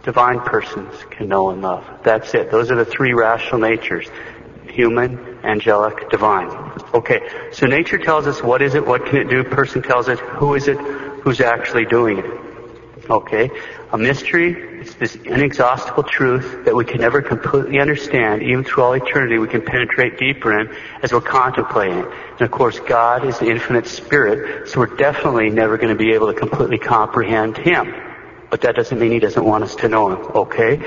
divine 0.02 0.40
persons 0.40 0.92
can 1.08 1.28
know 1.28 1.50
and 1.50 1.62
love. 1.62 1.88
That's 2.02 2.34
it. 2.34 2.50
Those 2.50 2.72
are 2.72 2.74
the 2.74 2.84
three 2.84 3.12
rational 3.12 3.60
natures. 3.60 4.08
Human, 4.70 5.38
angelic, 5.44 6.10
divine. 6.10 6.50
Okay. 6.92 7.30
So 7.52 7.66
nature 7.66 7.98
tells 7.98 8.26
us 8.26 8.42
what 8.42 8.60
is 8.60 8.74
it, 8.74 8.84
what 8.84 9.06
can 9.06 9.18
it 9.18 9.30
do. 9.30 9.44
Person 9.44 9.82
tells 9.82 10.08
us 10.08 10.18
who 10.18 10.56
is 10.56 10.66
it, 10.66 10.78
who's 10.78 11.40
actually 11.40 11.84
doing 11.84 12.18
it. 12.18 12.45
Okay? 13.08 13.50
A 13.92 13.98
mystery 13.98 14.80
is 14.80 14.94
this 14.96 15.14
inexhaustible 15.14 16.02
truth 16.02 16.64
that 16.64 16.74
we 16.74 16.84
can 16.84 17.00
never 17.00 17.22
completely 17.22 17.78
understand. 17.78 18.42
Even 18.42 18.64
through 18.64 18.82
all 18.82 18.92
eternity, 18.94 19.38
we 19.38 19.48
can 19.48 19.62
penetrate 19.62 20.18
deeper 20.18 20.58
in 20.58 20.74
as 21.02 21.12
we're 21.12 21.20
contemplating. 21.20 22.04
And 22.04 22.40
of 22.40 22.50
course, 22.50 22.80
God 22.80 23.26
is 23.26 23.38
the 23.38 23.48
infinite 23.48 23.86
spirit, 23.86 24.68
so 24.68 24.80
we're 24.80 24.96
definitely 24.96 25.50
never 25.50 25.76
going 25.76 25.96
to 25.96 25.98
be 25.98 26.12
able 26.12 26.32
to 26.32 26.38
completely 26.38 26.78
comprehend 26.78 27.56
Him. 27.56 28.05
But 28.48 28.60
that 28.60 28.76
doesn't 28.76 28.98
mean 28.98 29.10
He 29.10 29.18
doesn't 29.18 29.44
want 29.44 29.64
us 29.64 29.74
to 29.76 29.88
know 29.88 30.08
Him, 30.08 30.36
okay? 30.36 30.80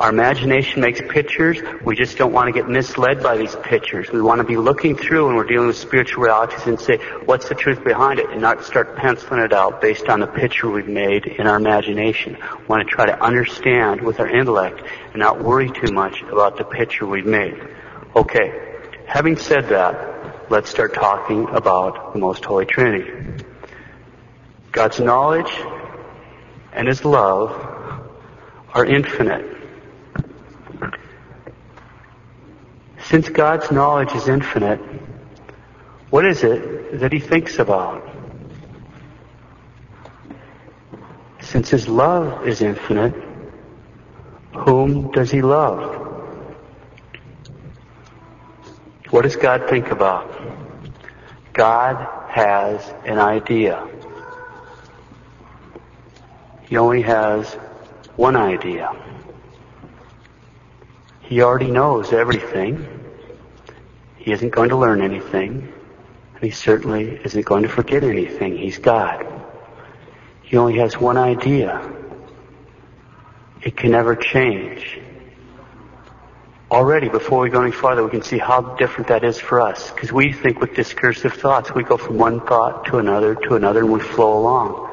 Our 0.00 0.10
imagination 0.10 0.80
makes 0.80 1.00
pictures. 1.00 1.60
We 1.84 1.94
just 1.94 2.18
don't 2.18 2.32
want 2.32 2.52
to 2.52 2.52
get 2.52 2.68
misled 2.68 3.22
by 3.22 3.36
these 3.36 3.54
pictures. 3.54 4.10
We 4.10 4.20
want 4.20 4.40
to 4.40 4.44
be 4.44 4.56
looking 4.56 4.96
through 4.96 5.28
when 5.28 5.36
we're 5.36 5.46
dealing 5.46 5.68
with 5.68 5.76
spiritual 5.76 6.24
realities 6.24 6.66
and 6.66 6.80
say, 6.80 6.98
what's 7.24 7.48
the 7.48 7.54
truth 7.54 7.84
behind 7.84 8.18
it? 8.18 8.28
And 8.30 8.40
not 8.40 8.64
start 8.64 8.96
penciling 8.96 9.40
it 9.40 9.52
out 9.52 9.80
based 9.80 10.08
on 10.08 10.18
the 10.18 10.26
picture 10.26 10.68
we've 10.68 10.88
made 10.88 11.26
in 11.26 11.46
our 11.46 11.56
imagination. 11.56 12.36
We 12.58 12.66
want 12.66 12.88
to 12.88 12.92
try 12.92 13.06
to 13.06 13.22
understand 13.22 14.00
with 14.00 14.18
our 14.18 14.28
intellect 14.28 14.82
and 15.12 15.20
not 15.20 15.42
worry 15.42 15.70
too 15.70 15.92
much 15.92 16.22
about 16.22 16.56
the 16.56 16.64
picture 16.64 17.06
we've 17.06 17.24
made. 17.24 17.54
Okay. 18.16 18.72
Having 19.06 19.36
said 19.36 19.68
that, 19.68 20.50
let's 20.50 20.70
start 20.70 20.94
talking 20.94 21.48
about 21.50 22.14
the 22.14 22.18
Most 22.18 22.44
Holy 22.44 22.66
Trinity. 22.66 23.44
God's 24.72 24.98
knowledge 24.98 25.52
and 26.74 26.88
His 26.88 27.04
love 27.04 27.50
are 28.74 28.84
infinite. 28.84 29.56
Since 33.04 33.28
God's 33.28 33.70
knowledge 33.70 34.12
is 34.14 34.28
infinite, 34.28 34.80
what 36.10 36.26
is 36.26 36.42
it 36.42 36.98
that 37.00 37.12
He 37.12 37.20
thinks 37.20 37.58
about? 37.58 38.02
Since 41.40 41.70
His 41.70 41.88
love 41.88 42.46
is 42.46 42.60
infinite, 42.60 43.14
whom 44.52 45.12
does 45.12 45.30
He 45.30 45.42
love? 45.42 46.00
What 49.10 49.22
does 49.22 49.36
God 49.36 49.68
think 49.68 49.92
about? 49.92 50.28
God 51.52 52.30
has 52.30 52.92
an 53.04 53.20
idea. 53.20 53.86
He 56.74 56.78
only 56.78 57.02
has 57.02 57.54
one 58.16 58.34
idea. 58.34 58.90
He 61.20 61.40
already 61.40 61.70
knows 61.70 62.12
everything. 62.12 62.84
He 64.16 64.32
isn't 64.32 64.50
going 64.50 64.70
to 64.70 64.76
learn 64.76 65.00
anything. 65.00 65.72
And 66.34 66.42
he 66.42 66.50
certainly 66.50 67.20
isn't 67.24 67.46
going 67.46 67.62
to 67.62 67.68
forget 67.68 68.02
anything. 68.02 68.58
He's 68.58 68.78
God. 68.78 69.24
He 70.42 70.56
only 70.56 70.78
has 70.78 70.98
one 70.98 71.16
idea. 71.16 71.92
It 73.62 73.76
can 73.76 73.92
never 73.92 74.16
change. 74.16 74.98
already, 76.72 77.08
before 77.08 77.38
we 77.38 77.50
go 77.50 77.62
any 77.62 77.70
farther, 77.70 78.02
we 78.02 78.10
can 78.10 78.22
see 78.22 78.38
how 78.38 78.74
different 78.74 79.06
that 79.10 79.22
is 79.22 79.38
for 79.38 79.60
us. 79.60 79.92
Because 79.92 80.12
we 80.12 80.32
think 80.32 80.58
with 80.58 80.74
discursive 80.74 81.34
thoughts, 81.34 81.72
we 81.72 81.84
go 81.84 81.96
from 81.96 82.18
one 82.18 82.40
thought 82.40 82.86
to 82.86 82.98
another 82.98 83.36
to 83.36 83.54
another 83.54 83.82
and 83.84 83.92
we 83.92 84.00
flow 84.00 84.40
along. 84.40 84.83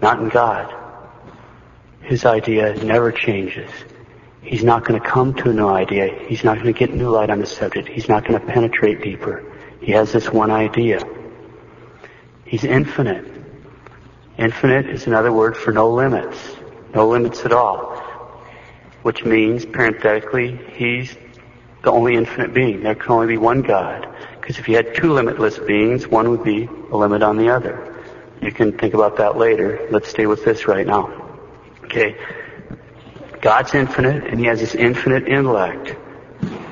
Not 0.00 0.20
in 0.20 0.28
God. 0.28 0.74
His 2.02 2.24
idea 2.24 2.74
never 2.84 3.10
changes. 3.10 3.70
He's 4.42 4.62
not 4.62 4.84
going 4.84 5.00
to 5.00 5.06
come 5.06 5.34
to 5.34 5.50
a 5.50 5.52
new 5.52 5.66
idea. 5.66 6.24
He's 6.28 6.44
not 6.44 6.54
going 6.54 6.72
to 6.72 6.78
get 6.78 6.94
new 6.94 7.08
light 7.08 7.30
on 7.30 7.40
the 7.40 7.46
subject. 7.46 7.88
He's 7.88 8.08
not 8.08 8.26
going 8.26 8.38
to 8.40 8.46
penetrate 8.46 9.02
deeper. 9.02 9.44
He 9.80 9.92
has 9.92 10.12
this 10.12 10.30
one 10.30 10.50
idea. 10.52 11.00
He's 12.44 12.62
infinite. 12.62 13.26
Infinite 14.38 14.86
is 14.86 15.06
another 15.06 15.32
word 15.32 15.56
for 15.56 15.72
no 15.72 15.92
limits. 15.92 16.38
No 16.94 17.08
limits 17.08 17.44
at 17.44 17.52
all. 17.52 17.96
Which 19.02 19.24
means, 19.24 19.64
parenthetically, 19.64 20.60
He's 20.74 21.16
the 21.82 21.90
only 21.90 22.14
infinite 22.14 22.54
being. 22.54 22.82
There 22.82 22.94
can 22.94 23.12
only 23.12 23.26
be 23.26 23.36
one 23.36 23.62
God. 23.62 24.06
Because 24.40 24.58
if 24.58 24.68
you 24.68 24.76
had 24.76 24.94
two 24.94 25.12
limitless 25.12 25.58
beings, 25.58 26.06
one 26.06 26.30
would 26.30 26.44
be 26.44 26.68
a 26.92 26.96
limit 26.96 27.22
on 27.22 27.36
the 27.36 27.48
other. 27.48 27.95
You 28.42 28.52
can 28.52 28.76
think 28.76 28.94
about 28.94 29.16
that 29.16 29.36
later. 29.36 29.88
Let's 29.90 30.08
stay 30.08 30.26
with 30.26 30.44
this 30.44 30.66
right 30.66 30.86
now. 30.86 31.38
Okay. 31.84 32.16
God's 33.40 33.74
infinite 33.74 34.24
and 34.24 34.38
He 34.38 34.46
has 34.46 34.60
this 34.60 34.74
infinite 34.74 35.28
intellect. 35.28 35.96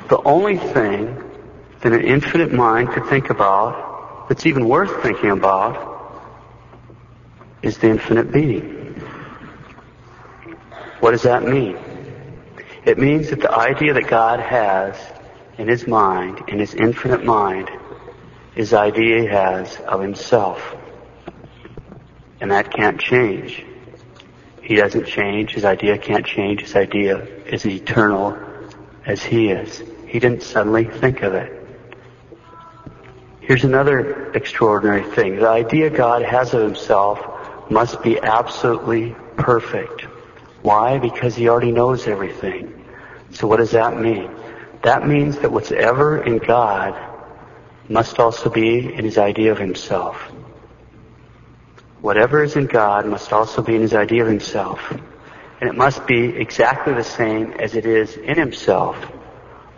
The 0.09 0.21
only 0.25 0.59
thing 0.59 1.23
that 1.81 1.93
an 1.93 2.03
infinite 2.03 2.53
mind 2.53 2.91
could 2.91 3.07
think 3.07 3.31
about 3.31 4.29
that's 4.29 4.47
even 4.47 4.69
worth 4.69 5.03
thinking 5.03 5.31
about 5.31 5.93
is 7.63 7.79
the 7.79 7.89
infinite 7.89 8.33
being. 8.33 9.01
What 11.01 11.13
does 11.13 11.23
that 11.23 11.43
mean? 11.43 11.79
It 12.85 12.99
means 12.99 13.31
that 13.31 13.41
the 13.41 13.53
idea 13.53 13.95
that 13.95 14.09
God 14.09 14.41
has 14.41 14.97
in 15.59 15.69
His 15.69 15.87
mind, 15.87 16.43
in 16.49 16.59
His 16.59 16.75
infinite 16.75 17.25
mind, 17.25 17.71
is 18.57 18.71
the 18.71 18.81
idea 18.81 19.23
He 19.23 19.27
has 19.27 19.77
of 19.81 20.01
Himself. 20.01 20.77
And 22.41 22.51
that 22.51 22.73
can't 22.73 23.01
change. 23.01 23.65
He 24.63 24.77
doesn't 24.77 25.07
change. 25.07 25.53
His 25.53 25.65
idea 25.65 25.99
can't 25.99 26.25
change. 26.25 26.63
His 26.63 26.75
idea 26.75 27.19
is 27.47 27.67
eternal 27.67 28.39
as 29.07 29.23
He 29.23 29.51
is. 29.51 29.83
He 30.07 30.19
didn't 30.19 30.43
suddenly 30.43 30.85
think 30.85 31.23
of 31.23 31.35
it. 31.35 31.67
Here's 33.41 33.65
another 33.65 34.33
extraordinary 34.33 35.03
thing. 35.03 35.37
The 35.37 35.49
idea 35.49 35.91
God 35.91 36.23
has 36.23 36.55
of 36.55 36.63
Himself 36.63 37.21
must 37.71 38.03
be 38.03 38.19
absolutely 38.19 39.15
perfect. 39.37 40.03
Why? 40.63 40.99
Because 40.99 41.35
He 41.37 41.49
already 41.49 41.73
knows 41.73 42.07
everything. 42.07 42.85
So 43.33 43.47
what 43.47 43.59
does 43.59 43.73
that 43.73 44.01
mean? 44.01 44.31
That 44.83 45.07
means 45.07 45.39
that 45.41 45.53
what's 45.53 45.73
ever 45.73 46.23
in 46.23 46.39
God 46.39 46.95
must 47.89 48.19
also 48.19 48.49
be 48.49 48.95
in 48.95 49.05
His 49.05 49.19
idea 49.19 49.53
of 49.53 49.59
Himself. 49.59 50.33
Whatever 52.05 52.43
is 52.43 52.55
in 52.55 52.67
God 52.67 53.07
must 53.07 53.33
also 53.33 53.63
be 53.63 53.75
in 53.75 53.81
his 53.81 53.95
idea 53.95 54.21
of 54.21 54.29
himself. 54.29 54.91
And 54.91 55.71
it 55.71 55.75
must 55.75 56.07
be 56.07 56.37
exactly 56.37 56.93
the 56.93 57.03
same 57.03 57.53
as 57.53 57.75
it 57.75 57.87
is 57.87 58.15
in 58.19 58.37
himself. 58.37 58.95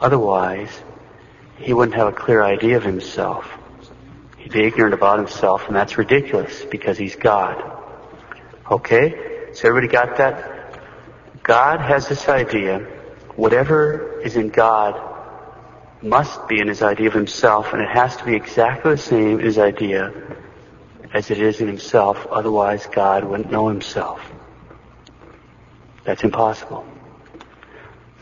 Otherwise, 0.00 0.70
he 1.58 1.72
wouldn't 1.72 1.96
have 1.96 2.08
a 2.08 2.12
clear 2.12 2.42
idea 2.42 2.78
of 2.78 2.82
himself. 2.82 3.48
He'd 4.38 4.50
be 4.50 4.64
ignorant 4.64 4.92
about 4.92 5.20
himself, 5.20 5.68
and 5.68 5.76
that's 5.76 5.98
ridiculous 5.98 6.64
because 6.64 6.98
he's 6.98 7.14
God. 7.14 7.62
Okay? 8.72 9.52
So 9.52 9.68
everybody 9.68 9.92
got 9.92 10.16
that? 10.16 10.80
God 11.44 11.80
has 11.80 12.08
this 12.08 12.28
idea. 12.28 12.80
Whatever 13.36 14.20
is 14.20 14.34
in 14.34 14.48
God 14.48 15.00
must 16.02 16.48
be 16.48 16.58
in 16.58 16.66
his 16.66 16.82
idea 16.82 17.06
of 17.06 17.14
himself, 17.14 17.72
and 17.72 17.80
it 17.80 17.88
has 17.88 18.16
to 18.16 18.24
be 18.24 18.34
exactly 18.34 18.90
the 18.90 18.98
same 18.98 19.38
as 19.38 19.44
his 19.44 19.58
idea 19.58 20.12
as 21.12 21.30
it 21.30 21.38
is 21.38 21.60
in 21.60 21.66
himself, 21.66 22.26
otherwise 22.30 22.86
God 22.86 23.24
wouldn't 23.24 23.50
know 23.50 23.68
himself. 23.68 24.20
That's 26.04 26.22
impossible. 26.22 26.86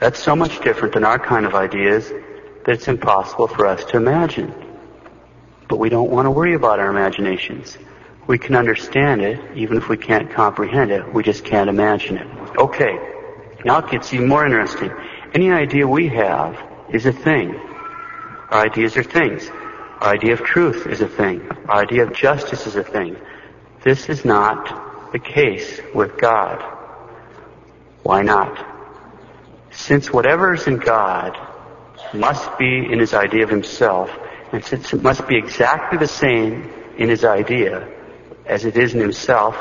That's 0.00 0.18
so 0.18 0.34
much 0.34 0.60
different 0.60 0.94
than 0.94 1.04
our 1.04 1.18
kind 1.18 1.46
of 1.46 1.54
ideas 1.54 2.08
that 2.08 2.72
it's 2.72 2.88
impossible 2.88 3.48
for 3.48 3.66
us 3.66 3.84
to 3.86 3.96
imagine. 3.96 4.52
But 5.68 5.78
we 5.78 5.88
don't 5.88 6.10
want 6.10 6.26
to 6.26 6.30
worry 6.30 6.54
about 6.54 6.78
our 6.78 6.88
imaginations. 6.88 7.76
We 8.26 8.38
can 8.38 8.56
understand 8.56 9.20
it, 9.22 9.38
even 9.54 9.76
if 9.76 9.88
we 9.88 9.96
can't 9.96 10.30
comprehend 10.30 10.90
it. 10.90 11.12
We 11.12 11.22
just 11.22 11.44
can't 11.44 11.68
imagine 11.68 12.16
it. 12.16 12.56
Okay. 12.56 12.98
Now 13.64 13.78
it 13.78 13.90
gets 13.90 14.12
even 14.12 14.28
more 14.28 14.44
interesting. 14.44 14.90
Any 15.32 15.50
idea 15.50 15.86
we 15.86 16.08
have 16.08 16.58
is 16.90 17.06
a 17.06 17.12
thing. 17.12 17.54
Our 18.50 18.64
ideas 18.66 18.96
are 18.96 19.02
things. 19.02 19.50
Idea 20.02 20.34
of 20.34 20.42
truth 20.42 20.86
is 20.86 21.00
a 21.00 21.08
thing. 21.08 21.48
Our 21.68 21.82
idea 21.82 22.02
of 22.04 22.12
justice 22.12 22.66
is 22.66 22.76
a 22.76 22.82
thing. 22.82 23.16
This 23.82 24.08
is 24.08 24.24
not 24.24 25.12
the 25.12 25.18
case 25.18 25.80
with 25.94 26.18
God. 26.18 26.62
Why 28.02 28.22
not? 28.22 28.66
Since 29.70 30.12
whatever 30.12 30.54
is 30.54 30.66
in 30.66 30.78
God 30.78 31.38
must 32.12 32.58
be 32.58 32.86
in 32.90 32.98
his 32.98 33.14
idea 33.14 33.44
of 33.44 33.50
himself, 33.50 34.10
and 34.52 34.64
since 34.64 34.92
it 34.92 35.02
must 35.02 35.26
be 35.26 35.36
exactly 35.36 35.98
the 35.98 36.06
same 36.06 36.70
in 36.98 37.08
his 37.08 37.24
idea 37.24 37.88
as 38.46 38.64
it 38.64 38.76
is 38.76 38.94
in 38.94 39.00
himself, 39.00 39.56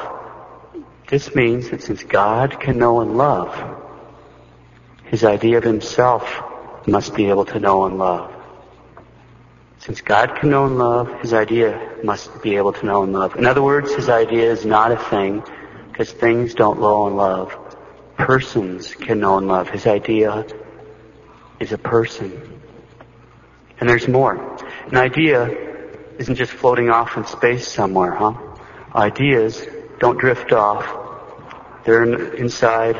this 1.07 1.33
means 1.35 1.69
that 1.69 1.81
since 1.81 2.03
God 2.03 2.59
can 2.59 2.77
know 2.77 3.01
and 3.01 3.17
love, 3.17 3.53
his 5.05 5.23
idea 5.23 5.57
of 5.57 5.63
himself 5.63 6.23
must 6.87 7.15
be 7.15 7.29
able 7.29 7.45
to 7.45 7.59
know 7.59 7.85
and 7.85 7.97
love. 7.97 8.32
Since 9.85 9.99
God 9.99 10.37
can 10.37 10.49
know 10.49 10.65
and 10.65 10.77
love, 10.77 11.19
His 11.19 11.33
idea 11.33 11.97
must 12.05 12.41
be 12.41 12.55
able 12.55 12.71
to 12.71 12.85
know 12.85 13.03
and 13.03 13.11
love. 13.11 13.35
In 13.35 13.45
other 13.45 13.61
words, 13.61 13.93
His 13.93 14.07
idea 14.07 14.49
is 14.49 14.65
not 14.65 14.93
a 14.93 14.97
thing, 14.97 15.43
because 15.91 16.09
things 16.09 16.53
don't 16.53 16.79
know 16.79 17.07
and 17.07 17.17
love. 17.17 17.53
Persons 18.17 18.95
can 18.95 19.19
know 19.19 19.37
and 19.37 19.49
love. 19.49 19.69
His 19.69 19.85
idea 19.85 20.47
is 21.59 21.73
a 21.73 21.77
person. 21.77 22.61
And 23.77 23.89
there's 23.89 24.07
more. 24.07 24.57
An 24.87 24.95
idea 24.95 25.49
isn't 26.17 26.35
just 26.35 26.53
floating 26.53 26.89
off 26.89 27.17
in 27.17 27.25
space 27.25 27.67
somewhere, 27.67 28.15
huh? 28.15 28.35
Ideas 28.95 29.67
don't 29.99 30.17
drift 30.17 30.53
off. 30.53 30.85
They're 31.83 32.03
in, 32.03 32.37
inside 32.37 32.95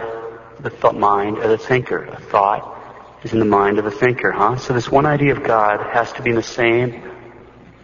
the 0.59 0.69
thought 0.69 0.97
mind 0.97 1.37
of 1.37 1.49
the 1.49 1.57
thinker. 1.57 2.03
A 2.03 2.19
thought 2.19 2.82
is 3.23 3.33
in 3.33 3.39
the 3.39 3.45
mind 3.45 3.79
of 3.79 3.85
the 3.85 3.91
thinker, 3.91 4.31
huh? 4.31 4.57
So 4.57 4.73
this 4.73 4.91
one 4.91 5.05
idea 5.05 5.31
of 5.31 5.43
God 5.43 5.79
has 5.93 6.11
to 6.13 6.21
be 6.21 6.29
in 6.31 6.35
the 6.35 6.43
same 6.43 7.11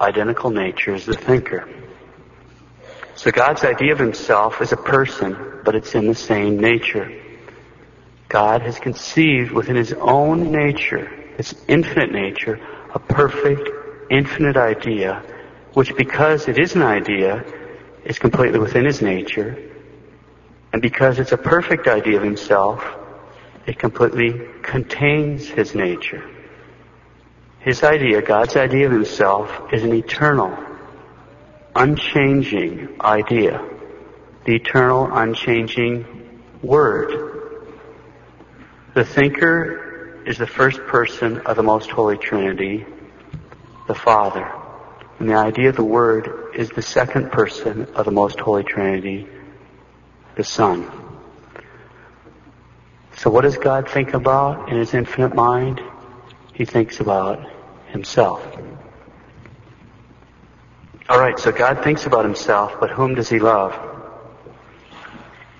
identical 0.01 0.49
nature 0.49 0.93
as 0.93 1.05
the 1.05 1.13
thinker. 1.13 1.67
So 3.15 3.31
God's 3.31 3.63
idea 3.63 3.93
of 3.93 3.99
himself 3.99 4.61
is 4.61 4.71
a 4.71 4.77
person, 4.77 5.61
but 5.63 5.75
it's 5.75 5.95
in 5.95 6.07
the 6.07 6.15
same 6.15 6.59
nature. 6.59 7.11
God 8.29 8.61
has 8.61 8.79
conceived 8.79 9.51
within 9.51 9.75
his 9.75 9.93
own 9.93 10.51
nature, 10.51 11.07
his 11.37 11.55
infinite 11.67 12.11
nature, 12.11 12.59
a 12.93 12.99
perfect, 12.99 13.69
infinite 14.09 14.55
idea, 14.55 15.23
which 15.73 15.95
because 15.95 16.47
it 16.47 16.57
is 16.57 16.75
an 16.75 16.81
idea, 16.81 17.43
is 18.05 18.19
completely 18.19 18.59
within 18.59 18.85
his 18.85 19.01
nature, 19.01 19.57
and 20.71 20.81
because 20.81 21.19
it's 21.19 21.31
a 21.31 21.37
perfect 21.37 21.87
idea 21.87 22.17
of 22.17 22.23
himself, 22.23 22.83
it 23.65 23.77
completely 23.77 24.47
contains 24.61 25.47
his 25.47 25.75
nature. 25.75 26.23
His 27.59 27.83
idea, 27.83 28.21
God's 28.21 28.55
idea 28.55 28.85
of 28.85 28.91
himself, 28.91 29.73
is 29.73 29.83
an 29.83 29.93
eternal, 29.93 30.57
unchanging 31.75 33.01
idea. 33.01 33.63
The 34.45 34.55
eternal, 34.55 35.09
unchanging 35.11 36.05
Word. 36.61 37.11
The 38.93 39.05
thinker 39.05 40.23
is 40.25 40.37
the 40.37 40.47
first 40.47 40.79
person 40.87 41.39
of 41.41 41.55
the 41.55 41.63
most 41.63 41.89
holy 41.89 42.17
Trinity, 42.17 42.85
the 43.87 43.95
Father. 43.95 44.51
And 45.19 45.29
the 45.29 45.35
idea 45.35 45.69
of 45.69 45.75
the 45.75 45.83
Word 45.83 46.55
is 46.55 46.69
the 46.69 46.81
second 46.81 47.31
person 47.31 47.85
of 47.95 48.05
the 48.05 48.11
most 48.11 48.39
holy 48.39 48.63
Trinity, 48.63 49.27
the 50.35 50.43
Son. 50.43 51.08
So 53.19 53.29
what 53.29 53.41
does 53.41 53.57
God 53.57 53.89
think 53.89 54.13
about 54.13 54.69
in 54.69 54.77
his 54.77 54.93
infinite 54.93 55.35
mind? 55.35 55.81
He 56.53 56.63
thinks 56.63 57.01
about 57.01 57.45
himself. 57.87 58.41
Alright, 61.09 61.37
so 61.37 61.51
God 61.51 61.83
thinks 61.83 62.05
about 62.05 62.23
himself, 62.23 62.75
but 62.79 62.91
whom 62.91 63.15
does 63.15 63.27
he 63.27 63.39
love? 63.39 63.73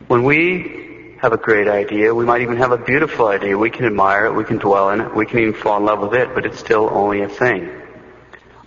When 0.07 0.23
we 0.23 1.17
have 1.21 1.33
a 1.33 1.37
great 1.37 1.67
idea, 1.67 2.15
we 2.15 2.23
might 2.23 2.43
even 2.43 2.55
have 2.55 2.71
a 2.71 2.77
beautiful 2.77 3.27
idea. 3.27 3.57
We 3.57 3.69
can 3.69 3.83
admire 3.83 4.27
it, 4.27 4.35
we 4.35 4.45
can 4.45 4.57
dwell 4.57 4.91
in 4.91 5.01
it, 5.01 5.13
we 5.13 5.25
can 5.25 5.39
even 5.39 5.53
fall 5.53 5.79
in 5.79 5.83
love 5.83 5.99
with 5.99 6.13
it, 6.13 6.33
but 6.33 6.45
it's 6.45 6.59
still 6.59 6.89
only 6.89 7.23
a 7.23 7.29
thing. 7.29 7.69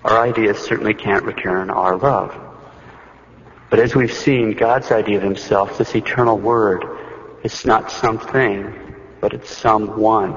Our 0.05 0.21
ideas 0.21 0.59
certainly 0.59 0.93
can't 0.93 1.25
return 1.25 1.71
our 1.71 1.97
love. 1.97 2.39
But 3.71 3.79
as 3.79 3.95
we've 3.95 4.13
seen, 4.13 4.53
God's 4.53 4.93
idea 4.93 5.17
of 5.17 5.23
himself, 5.23 5.79
this 5.79 5.97
eternal 5.97 6.39
word, 6.39 6.85
it's 7.43 7.65
not 7.65 7.91
something, 7.91 8.95
but 9.21 9.33
it's 9.33 9.51
someone. 9.51 10.37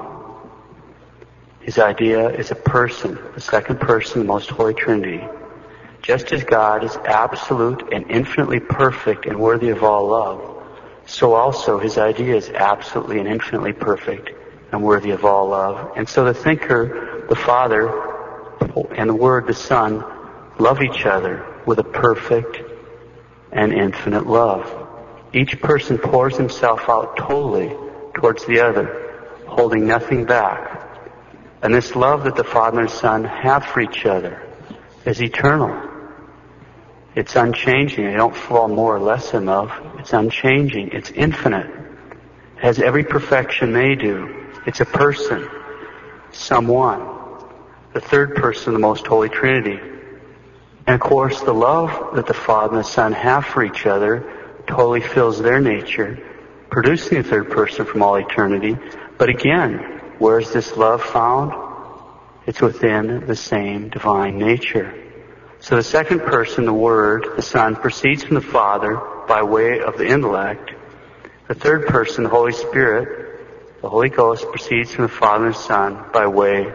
His 1.62 1.80
idea 1.80 2.30
is 2.30 2.52
a 2.52 2.56
person, 2.56 3.18
the 3.34 3.42
second 3.42 3.80
person, 3.80 4.22
of 4.22 4.28
the 4.28 4.34
most 4.34 4.50
holy 4.50 4.74
Trinity. 4.74 5.24
Just 6.02 6.32
as 6.32 6.44
God 6.44 6.84
is 6.84 6.96
absolute 6.98 7.92
and 7.94 8.10
infinitely 8.10 8.60
perfect 8.60 9.26
and 9.26 9.40
worthy 9.40 9.70
of 9.70 9.84
all 9.84 10.08
love, 10.08 10.64
so 11.08 11.34
also 11.34 11.80
his 11.80 11.98
idea 11.98 12.36
is 12.36 12.50
absolutely 12.50 13.20
and 13.20 13.28
infinitely 13.28 13.74
perfect 13.74 14.32
and 14.72 14.84
worthy 14.84 15.12
of 15.12 15.26
all 15.26 15.50
love. 15.50 15.94
And 15.96 16.08
so 16.08 16.26
the 16.26 16.34
thinker, 16.34 17.26
the 17.30 17.36
Father, 17.36 17.88
and 18.96 19.10
the 19.10 19.16
Word, 19.16 19.48
the 19.48 19.54
Son, 19.54 20.04
love 20.60 20.82
each 20.82 21.06
other 21.06 21.46
with 21.66 21.80
a 21.80 21.84
perfect 21.84 22.62
and 23.52 23.74
infinite 23.74 24.26
love. 24.26 24.85
Each 25.34 25.60
person 25.60 25.98
pours 25.98 26.38
himself 26.38 26.88
out 26.88 27.18
totally 27.18 27.76
towards 28.14 28.46
the 28.46 28.62
other, 28.62 29.44
holding 29.48 29.86
nothing 29.86 30.26
back. 30.26 30.82
And 31.62 31.74
this 31.74 31.96
love 31.96 32.24
that 32.26 32.36
the 32.36 32.44
Father 32.44 32.82
and 32.82 32.90
Son 32.90 33.24
have 33.24 33.66
for 33.66 33.82
each 33.82 34.06
other 34.06 34.42
is 35.06 35.22
eternal. 35.22 35.92
It's 37.16 37.36
unchanging. 37.36 38.06
They 38.06 38.16
don't 38.16 38.36
fall 38.36 38.68
more 38.68 38.96
or 38.96 39.00
less 39.00 39.34
in 39.34 39.46
love. 39.46 39.72
It's 40.00 40.14
unchanging. 40.14 40.90
It's 40.92 41.12
infinite. 41.12 41.70
It 42.58 42.62
has 42.62 42.80
every 42.80 43.04
perfection 43.04 43.74
they 43.74 43.96
do. 43.96 44.48
It's 44.66 44.82
a 44.82 44.86
person. 44.86 45.50
Someone. 46.32 47.08
The 47.94 48.02
third 48.02 48.36
person, 48.36 48.70
of 48.70 48.74
the 48.74 48.80
most 48.80 49.08
holy 49.08 49.30
Trinity. 49.30 49.80
And 50.88 50.96
of 50.96 51.00
course, 51.00 51.42
the 51.42 51.54
love 51.54 52.16
that 52.16 52.28
the 52.28 52.34
Father 52.34 52.76
and 52.76 52.84
the 52.84 52.88
Son 52.88 53.14
have 53.14 53.46
for 53.46 53.64
each 53.64 53.86
other 53.86 54.45
totally 54.68 55.02
fills 55.02 55.40
their 55.40 55.60
nature, 55.60 56.20
producing 56.70 57.20
a 57.20 57.24
third 57.24 57.50
person 57.52 57.86
from 57.86 58.02
all 58.02 58.16
eternity. 58.16 58.78
But 59.18 59.30
again, 59.30 60.02
where 60.20 60.40
is 60.40 60.52
this 60.52 60.76
love 60.76 61.04
found? 61.04 61.54
It's 62.46 62.62
within 62.62 63.26
the 63.26 63.36
same 63.36 63.90
divine 63.90 64.38
nature. 64.38 64.94
So 65.60 65.78
the 65.78 65.84
second 65.84 66.20
person, 66.20 66.66
the 66.66 66.74
Word, 66.74 67.30
the 67.36 67.42
Son, 67.42 67.76
proceeds 67.76 68.24
from 68.24 68.36
the 68.36 68.42
Father 68.42 69.02
by 69.28 69.42
way 69.42 69.80
of 69.82 69.98
the 69.98 70.08
intellect. 70.08 70.72
The 71.48 71.56
third 71.56 71.88
person, 71.88 72.24
the 72.24 72.30
Holy 72.30 72.54
Spirit, 72.54 73.82
the 73.82 73.90
Holy 73.90 74.10
Ghost, 74.10 74.46
proceeds 74.50 74.94
from 74.94 75.04
the 75.04 75.10
Father 75.10 75.48
and 75.48 75.56
Son 75.56 76.06
by 76.14 76.28
way 76.28 76.72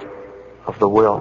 of 0.67 0.79
the 0.79 0.89
will. 0.89 1.21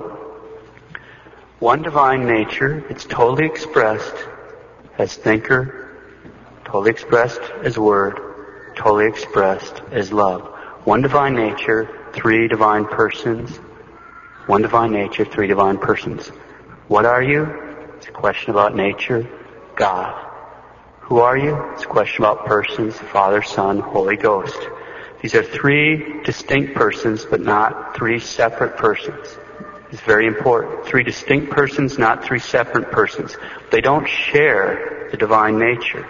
One 1.59 1.81
divine 1.81 2.25
nature, 2.25 2.85
it's 2.89 3.05
totally 3.05 3.45
expressed 3.45 4.15
as 4.97 5.15
thinker, 5.15 5.88
totally 6.69 6.91
expressed 6.91 7.41
as 7.63 7.79
word, 7.79 8.19
totally 8.75 9.07
expressed 9.07 9.81
as 9.91 10.13
love. 10.13 10.41
One 10.83 11.01
divine 11.01 11.33
nature, 11.33 12.11
three 12.13 12.47
divine 12.47 12.85
persons. 12.85 13.57
One 14.45 14.61
divine 14.61 14.91
nature, 14.91 15.25
three 15.25 15.47
divine 15.47 15.79
persons. 15.79 16.27
What 16.87 17.05
are 17.05 17.23
you? 17.23 17.45
It's 17.97 18.07
a 18.07 18.11
question 18.11 18.51
about 18.51 18.75
nature, 18.75 19.27
God. 19.75 20.13
Who 21.01 21.17
are 21.17 21.35
you? 21.35 21.55
It's 21.73 21.85
a 21.85 21.87
question 21.87 22.23
about 22.23 22.45
persons, 22.45 22.95
Father, 22.95 23.41
Son, 23.41 23.79
Holy 23.79 24.15
Ghost. 24.15 24.59
These 25.23 25.33
are 25.33 25.43
three 25.43 26.21
distinct 26.21 26.75
persons, 26.75 27.25
but 27.25 27.41
not 27.41 27.95
three 27.97 28.19
separate 28.19 28.77
persons. 28.77 29.39
It's 29.91 30.01
very 30.01 30.27
important. 30.27 30.85
Three 30.85 31.03
distinct 31.03 31.51
persons, 31.51 31.97
not 31.97 32.23
three 32.23 32.37
separate 32.37 32.91
persons. 32.91 33.35
They 33.71 33.81
don't 33.81 34.07
share 34.07 35.09
the 35.09 35.17
divine 35.17 35.57
nature. 35.57 36.07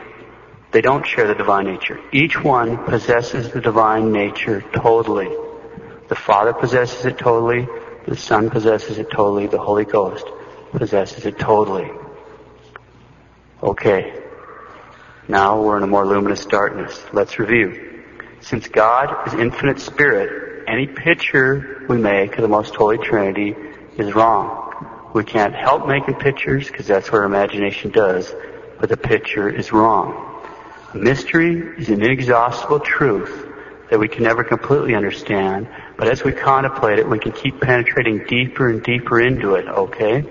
They 0.71 0.81
don't 0.81 1.05
share 1.05 1.27
the 1.27 1.33
divine 1.33 1.65
nature. 1.65 1.99
Each 2.11 2.41
one 2.41 2.85
possesses 2.85 3.51
the 3.51 3.61
divine 3.61 4.11
nature 4.11 4.61
totally. 4.73 5.29
The 6.09 6.15
Father 6.15 6.53
possesses 6.53 7.05
it 7.05 7.17
totally. 7.17 7.67
The 8.07 8.15
Son 8.15 8.49
possesses 8.49 8.99
it 8.99 9.09
totally. 9.11 9.47
The 9.47 9.59
Holy 9.59 9.85
Ghost 9.85 10.25
possesses 10.71 11.25
it 11.25 11.39
totally. 11.39 11.89
Okay. 13.63 14.13
Now 15.27 15.61
we're 15.61 15.77
in 15.77 15.83
a 15.83 15.87
more 15.87 16.05
luminous 16.05 16.45
darkness. 16.45 17.03
Let's 17.13 17.39
review. 17.39 18.03
Since 18.41 18.67
God 18.67 19.27
is 19.27 19.33
infinite 19.33 19.79
spirit, 19.79 20.63
any 20.67 20.87
picture 20.87 21.85
we 21.89 21.97
make 21.97 22.35
of 22.35 22.41
the 22.41 22.47
most 22.47 22.75
holy 22.75 22.97
Trinity 22.99 23.55
is 23.97 24.13
wrong. 24.13 25.11
We 25.13 25.23
can't 25.23 25.53
help 25.53 25.87
making 25.87 26.15
pictures 26.15 26.67
because 26.67 26.85
that's 26.85 27.11
what 27.11 27.19
our 27.19 27.25
imagination 27.25 27.91
does, 27.91 28.33
but 28.79 28.89
the 28.89 28.97
picture 28.97 29.49
is 29.49 29.71
wrong. 29.71 30.28
Mystery 30.93 31.75
is 31.77 31.89
an 31.89 32.01
inexhaustible 32.01 32.79
truth 32.79 33.47
that 33.91 33.99
we 33.99 34.07
can 34.07 34.23
never 34.23 34.43
completely 34.43 34.95
understand, 34.95 35.67
but 35.97 36.07
as 36.07 36.23
we 36.23 36.31
contemplate 36.31 36.97
it, 36.97 37.07
we 37.07 37.19
can 37.19 37.31
keep 37.31 37.61
penetrating 37.61 38.25
deeper 38.25 38.69
and 38.69 38.83
deeper 38.83 39.21
into 39.21 39.53
it, 39.53 39.67
okay? 39.67 40.23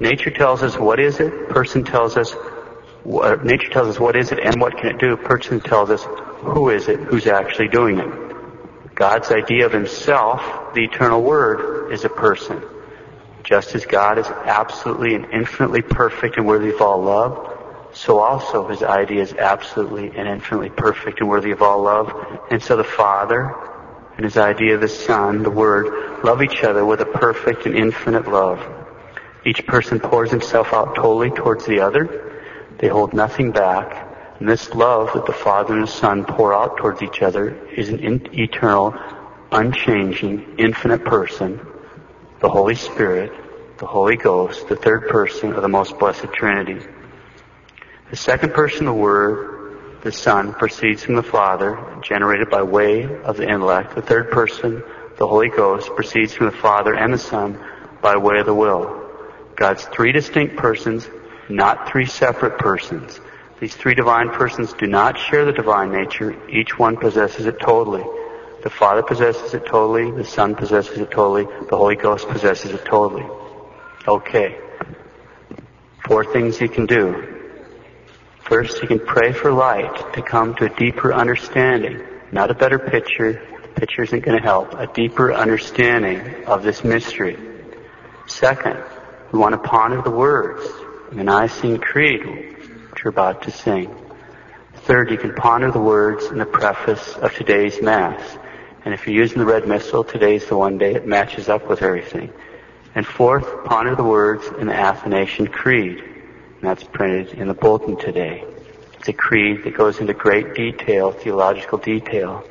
Nature 0.00 0.30
tells 0.30 0.62
us 0.64 0.76
what 0.76 0.98
is 0.98 1.20
it, 1.20 1.48
person 1.48 1.84
tells 1.84 2.16
us, 2.16 2.34
nature 3.44 3.70
tells 3.70 3.88
us 3.88 4.00
what 4.00 4.16
is 4.16 4.32
it 4.32 4.40
and 4.40 4.60
what 4.60 4.76
can 4.76 4.86
it 4.86 4.98
do, 4.98 5.16
person 5.16 5.60
tells 5.60 5.90
us 5.90 6.04
who 6.38 6.70
is 6.70 6.88
it, 6.88 6.98
who's 7.00 7.26
actually 7.26 7.68
doing 7.68 7.98
it. 7.98 8.94
God's 8.96 9.30
idea 9.30 9.66
of 9.66 9.72
himself, 9.72 10.74
the 10.74 10.84
eternal 10.84 11.22
word, 11.22 11.92
is 11.92 12.04
a 12.04 12.08
person. 12.08 12.62
Just 13.44 13.74
as 13.74 13.86
God 13.86 14.18
is 14.18 14.26
absolutely 14.26 15.14
and 15.14 15.26
infinitely 15.32 15.82
perfect 15.82 16.36
and 16.36 16.46
worthy 16.46 16.70
of 16.70 16.80
all 16.80 17.02
love, 17.02 17.49
so 17.92 18.20
also 18.20 18.68
his 18.68 18.82
idea 18.82 19.22
is 19.22 19.32
absolutely 19.34 20.08
and 20.16 20.28
infinitely 20.28 20.70
perfect 20.70 21.20
and 21.20 21.28
worthy 21.28 21.50
of 21.50 21.62
all 21.62 21.82
love. 21.82 22.12
And 22.50 22.62
so 22.62 22.76
the 22.76 22.84
Father 22.84 23.54
and 24.16 24.24
his 24.24 24.36
idea 24.36 24.74
of 24.74 24.80
the 24.80 24.88
Son, 24.88 25.42
the 25.42 25.50
Word, 25.50 26.24
love 26.24 26.42
each 26.42 26.62
other 26.62 26.84
with 26.84 27.00
a 27.00 27.06
perfect 27.06 27.66
and 27.66 27.74
infinite 27.74 28.28
love. 28.28 28.60
Each 29.44 29.66
person 29.66 30.00
pours 30.00 30.30
himself 30.30 30.72
out 30.72 30.94
totally 30.94 31.30
towards 31.30 31.66
the 31.66 31.80
other. 31.80 32.42
They 32.78 32.88
hold 32.88 33.12
nothing 33.12 33.52
back. 33.52 34.08
And 34.38 34.48
this 34.48 34.74
love 34.74 35.12
that 35.14 35.26
the 35.26 35.32
Father 35.32 35.74
and 35.74 35.82
the 35.82 35.90
Son 35.90 36.24
pour 36.24 36.54
out 36.54 36.76
towards 36.78 37.02
each 37.02 37.22
other 37.22 37.54
is 37.70 37.88
an 37.88 38.00
in- 38.00 38.38
eternal, 38.38 38.94
unchanging, 39.50 40.56
infinite 40.58 41.04
person 41.04 41.66
the 42.40 42.48
Holy 42.48 42.74
Spirit, 42.74 43.30
the 43.78 43.86
Holy 43.86 44.16
Ghost, 44.16 44.66
the 44.68 44.76
third 44.76 45.08
person 45.08 45.52
of 45.52 45.60
the 45.60 45.68
most 45.68 45.98
blessed 45.98 46.32
Trinity. 46.32 46.80
The 48.10 48.16
second 48.16 48.54
person, 48.54 48.86
the 48.86 48.92
Word, 48.92 50.00
the 50.02 50.10
Son, 50.10 50.52
proceeds 50.52 51.04
from 51.04 51.14
the 51.14 51.22
Father, 51.22 51.78
generated 52.02 52.50
by 52.50 52.64
way 52.64 53.04
of 53.04 53.36
the 53.36 53.48
intellect. 53.48 53.94
The 53.94 54.02
third 54.02 54.32
person, 54.32 54.82
the 55.16 55.28
Holy 55.28 55.48
Ghost, 55.48 55.94
proceeds 55.94 56.34
from 56.34 56.46
the 56.46 56.56
Father 56.56 56.92
and 56.92 57.14
the 57.14 57.18
Son 57.18 57.64
by 58.02 58.16
way 58.16 58.40
of 58.40 58.46
the 58.46 58.54
will. 58.54 59.00
God's 59.54 59.84
three 59.84 60.10
distinct 60.10 60.56
persons, 60.56 61.08
not 61.48 61.88
three 61.88 62.04
separate 62.04 62.58
persons. 62.58 63.20
These 63.60 63.76
three 63.76 63.94
divine 63.94 64.30
persons 64.30 64.72
do 64.72 64.88
not 64.88 65.16
share 65.16 65.44
the 65.44 65.52
divine 65.52 65.92
nature. 65.92 66.34
Each 66.48 66.76
one 66.76 66.96
possesses 66.96 67.46
it 67.46 67.60
totally. 67.60 68.02
The 68.64 68.70
Father 68.70 69.04
possesses 69.04 69.54
it 69.54 69.66
totally, 69.66 70.10
the 70.10 70.24
Son 70.24 70.56
possesses 70.56 70.98
it 70.98 71.12
totally, 71.12 71.44
the 71.44 71.76
Holy 71.76 71.94
Ghost 71.94 72.26
possesses 72.26 72.72
it 72.72 72.84
totally. 72.84 73.26
Okay. 74.08 74.58
Four 76.08 76.24
things 76.24 76.60
you 76.60 76.68
can 76.68 76.86
do. 76.86 77.39
First, 78.50 78.82
you 78.82 78.88
can 78.88 78.98
pray 78.98 79.30
for 79.32 79.52
light 79.52 80.12
to 80.14 80.22
come 80.22 80.56
to 80.56 80.64
a 80.64 80.76
deeper 80.76 81.14
understanding. 81.14 82.04
Not 82.32 82.50
a 82.50 82.54
better 82.54 82.80
picture. 82.80 83.34
The 83.62 83.68
picture 83.80 84.02
isn't 84.02 84.24
going 84.24 84.36
to 84.36 84.42
help. 84.42 84.74
A 84.74 84.88
deeper 84.88 85.32
understanding 85.32 86.46
of 86.46 86.64
this 86.64 86.82
mystery. 86.82 87.38
Second, 88.26 88.82
we 89.30 89.38
want 89.38 89.52
to 89.52 89.58
ponder 89.58 90.02
the 90.02 90.10
words 90.10 90.68
in 91.12 91.18
the 91.18 91.22
Nicene 91.22 91.78
Creed, 91.78 92.26
which 92.26 93.04
we're 93.04 93.10
about 93.10 93.42
to 93.42 93.52
sing. 93.52 93.94
Third, 94.78 95.12
you 95.12 95.16
can 95.16 95.32
ponder 95.36 95.70
the 95.70 95.78
words 95.78 96.24
in 96.24 96.38
the 96.38 96.44
preface 96.44 97.14
of 97.18 97.32
today's 97.32 97.80
Mass. 97.80 98.36
And 98.84 98.92
if 98.92 99.06
you're 99.06 99.14
using 99.14 99.38
the 99.38 99.46
red 99.46 99.68
missal, 99.68 100.02
today's 100.02 100.46
the 100.46 100.56
one 100.56 100.76
day 100.76 100.96
it 100.96 101.06
matches 101.06 101.48
up 101.48 101.68
with 101.68 101.82
everything. 101.82 102.32
And 102.96 103.06
fourth, 103.06 103.64
ponder 103.66 103.94
the 103.94 104.02
words 104.02 104.44
in 104.58 104.66
the 104.66 104.74
Athanasian 104.74 105.46
Creed. 105.46 106.02
And 106.60 106.68
that's 106.68 106.84
printed 106.84 107.38
in 107.38 107.48
the 107.48 107.54
bulletin 107.54 107.96
today. 107.96 108.44
It's 108.98 109.08
a 109.08 109.14
creed 109.14 109.64
that 109.64 109.74
goes 109.74 109.98
into 109.98 110.12
great 110.12 110.52
detail, 110.52 111.10
theological 111.10 111.78
detail, 111.78 112.44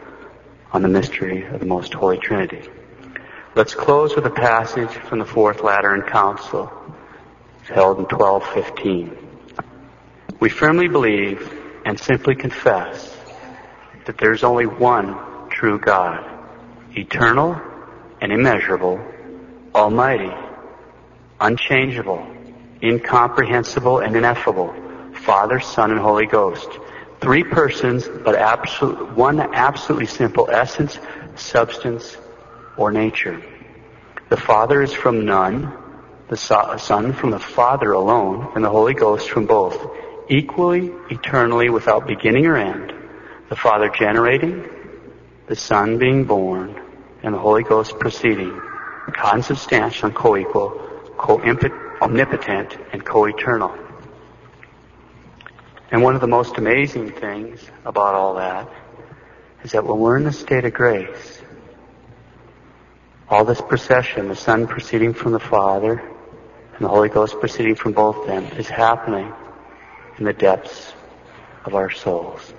on 0.72 0.82
the 0.82 0.88
mystery 0.88 1.46
of 1.46 1.60
the 1.60 1.68
Most 1.68 1.94
Holy 1.94 2.18
Trinity. 2.18 2.68
Let's 3.54 3.76
close 3.76 4.16
with 4.16 4.26
a 4.26 4.32
passage 4.32 4.90
from 4.90 5.20
the 5.20 5.26
Fourth 5.26 5.62
Lateran 5.62 6.02
Council. 6.02 6.72
Held 7.64 8.00
in 8.00 8.06
1215. 8.06 9.16
We 10.40 10.50
firmly 10.50 10.88
believe 10.88 11.54
and 11.86 12.00
simply 12.00 12.34
confess 12.34 13.16
that 14.06 14.18
there's 14.18 14.44
only 14.44 14.66
one 14.66 15.50
true 15.50 15.80
God, 15.80 16.26
eternal 16.98 17.62
and 18.22 18.32
immeasurable, 18.32 19.00
almighty, 19.76 20.32
unchangeable, 21.40 22.26
incomprehensible 22.82 24.00
and 24.00 24.16
ineffable, 24.16 24.74
Father, 25.14 25.60
Son, 25.60 25.92
and 25.92 26.00
Holy 26.00 26.26
Ghost. 26.26 26.70
Three 27.22 27.44
persons, 27.44 28.08
but 28.08 28.36
one 29.16 29.40
absolutely 29.40 30.06
simple 30.06 30.50
essence, 30.50 30.98
substance, 31.36 32.18
or 32.78 32.92
nature. 32.92 33.44
The 34.30 34.38
Father 34.38 34.82
is 34.82 34.94
from 34.94 35.26
none, 35.26 35.74
the 36.30 36.38
Son 36.38 37.14
from 37.14 37.32
the 37.32 37.40
Father 37.40 37.92
alone, 37.92 38.52
and 38.56 38.64
the 38.64 38.70
Holy 38.70 38.94
Ghost 38.94 39.30
from 39.30 39.48
both, 39.48 39.86
equally, 40.30 40.94
eternally, 41.10 41.70
without 41.70 42.08
beginning 42.08 42.46
or 42.46 42.56
end. 42.56 42.94
The 43.50 43.56
Father 43.56 43.90
generating, 43.90 44.70
the 45.48 45.56
Son 45.56 45.98
being 45.98 46.26
born, 46.26 46.80
and 47.24 47.34
the 47.34 47.40
Holy 47.40 47.64
Ghost 47.64 48.00
proceeding, 48.00 48.62
consubstantial 49.14 50.08
and 50.08 50.16
co-equal, 50.16 50.70
co-omnipotent, 52.00 52.78
and 52.94 53.06
co-eternal. 53.06 53.78
And 55.92 56.02
one 56.02 56.16
of 56.16 56.22
the 56.22 56.28
most 56.28 56.58
amazing 56.58 57.12
things 57.12 57.60
about 57.84 58.16
all 58.16 58.36
that 58.36 58.70
is 59.64 59.72
that 59.74 59.86
when 59.86 60.00
we're 60.00 60.18
in 60.18 60.24
the 60.24 60.32
state 60.32 60.64
of 60.64 60.74
grace, 60.74 61.42
all 63.28 63.44
this 63.44 63.62
procession, 63.62 64.28
the 64.30 64.36
Son 64.36 64.66
proceeding 64.66 65.14
from 65.14 65.34
the 65.34 65.40
Father 65.40 66.00
and 66.00 66.80
the 66.80 66.88
Holy 66.88 67.10
Ghost 67.10 67.40
proceeding 67.40 67.76
from 67.76 67.92
both 67.92 68.26
them, 68.26 68.46
is 68.58 68.70
happening 68.70 69.34
in 70.18 70.24
the 70.24 70.34
depths 70.34 70.94
of 71.66 71.76
our 71.76 71.90
souls. 71.90 72.54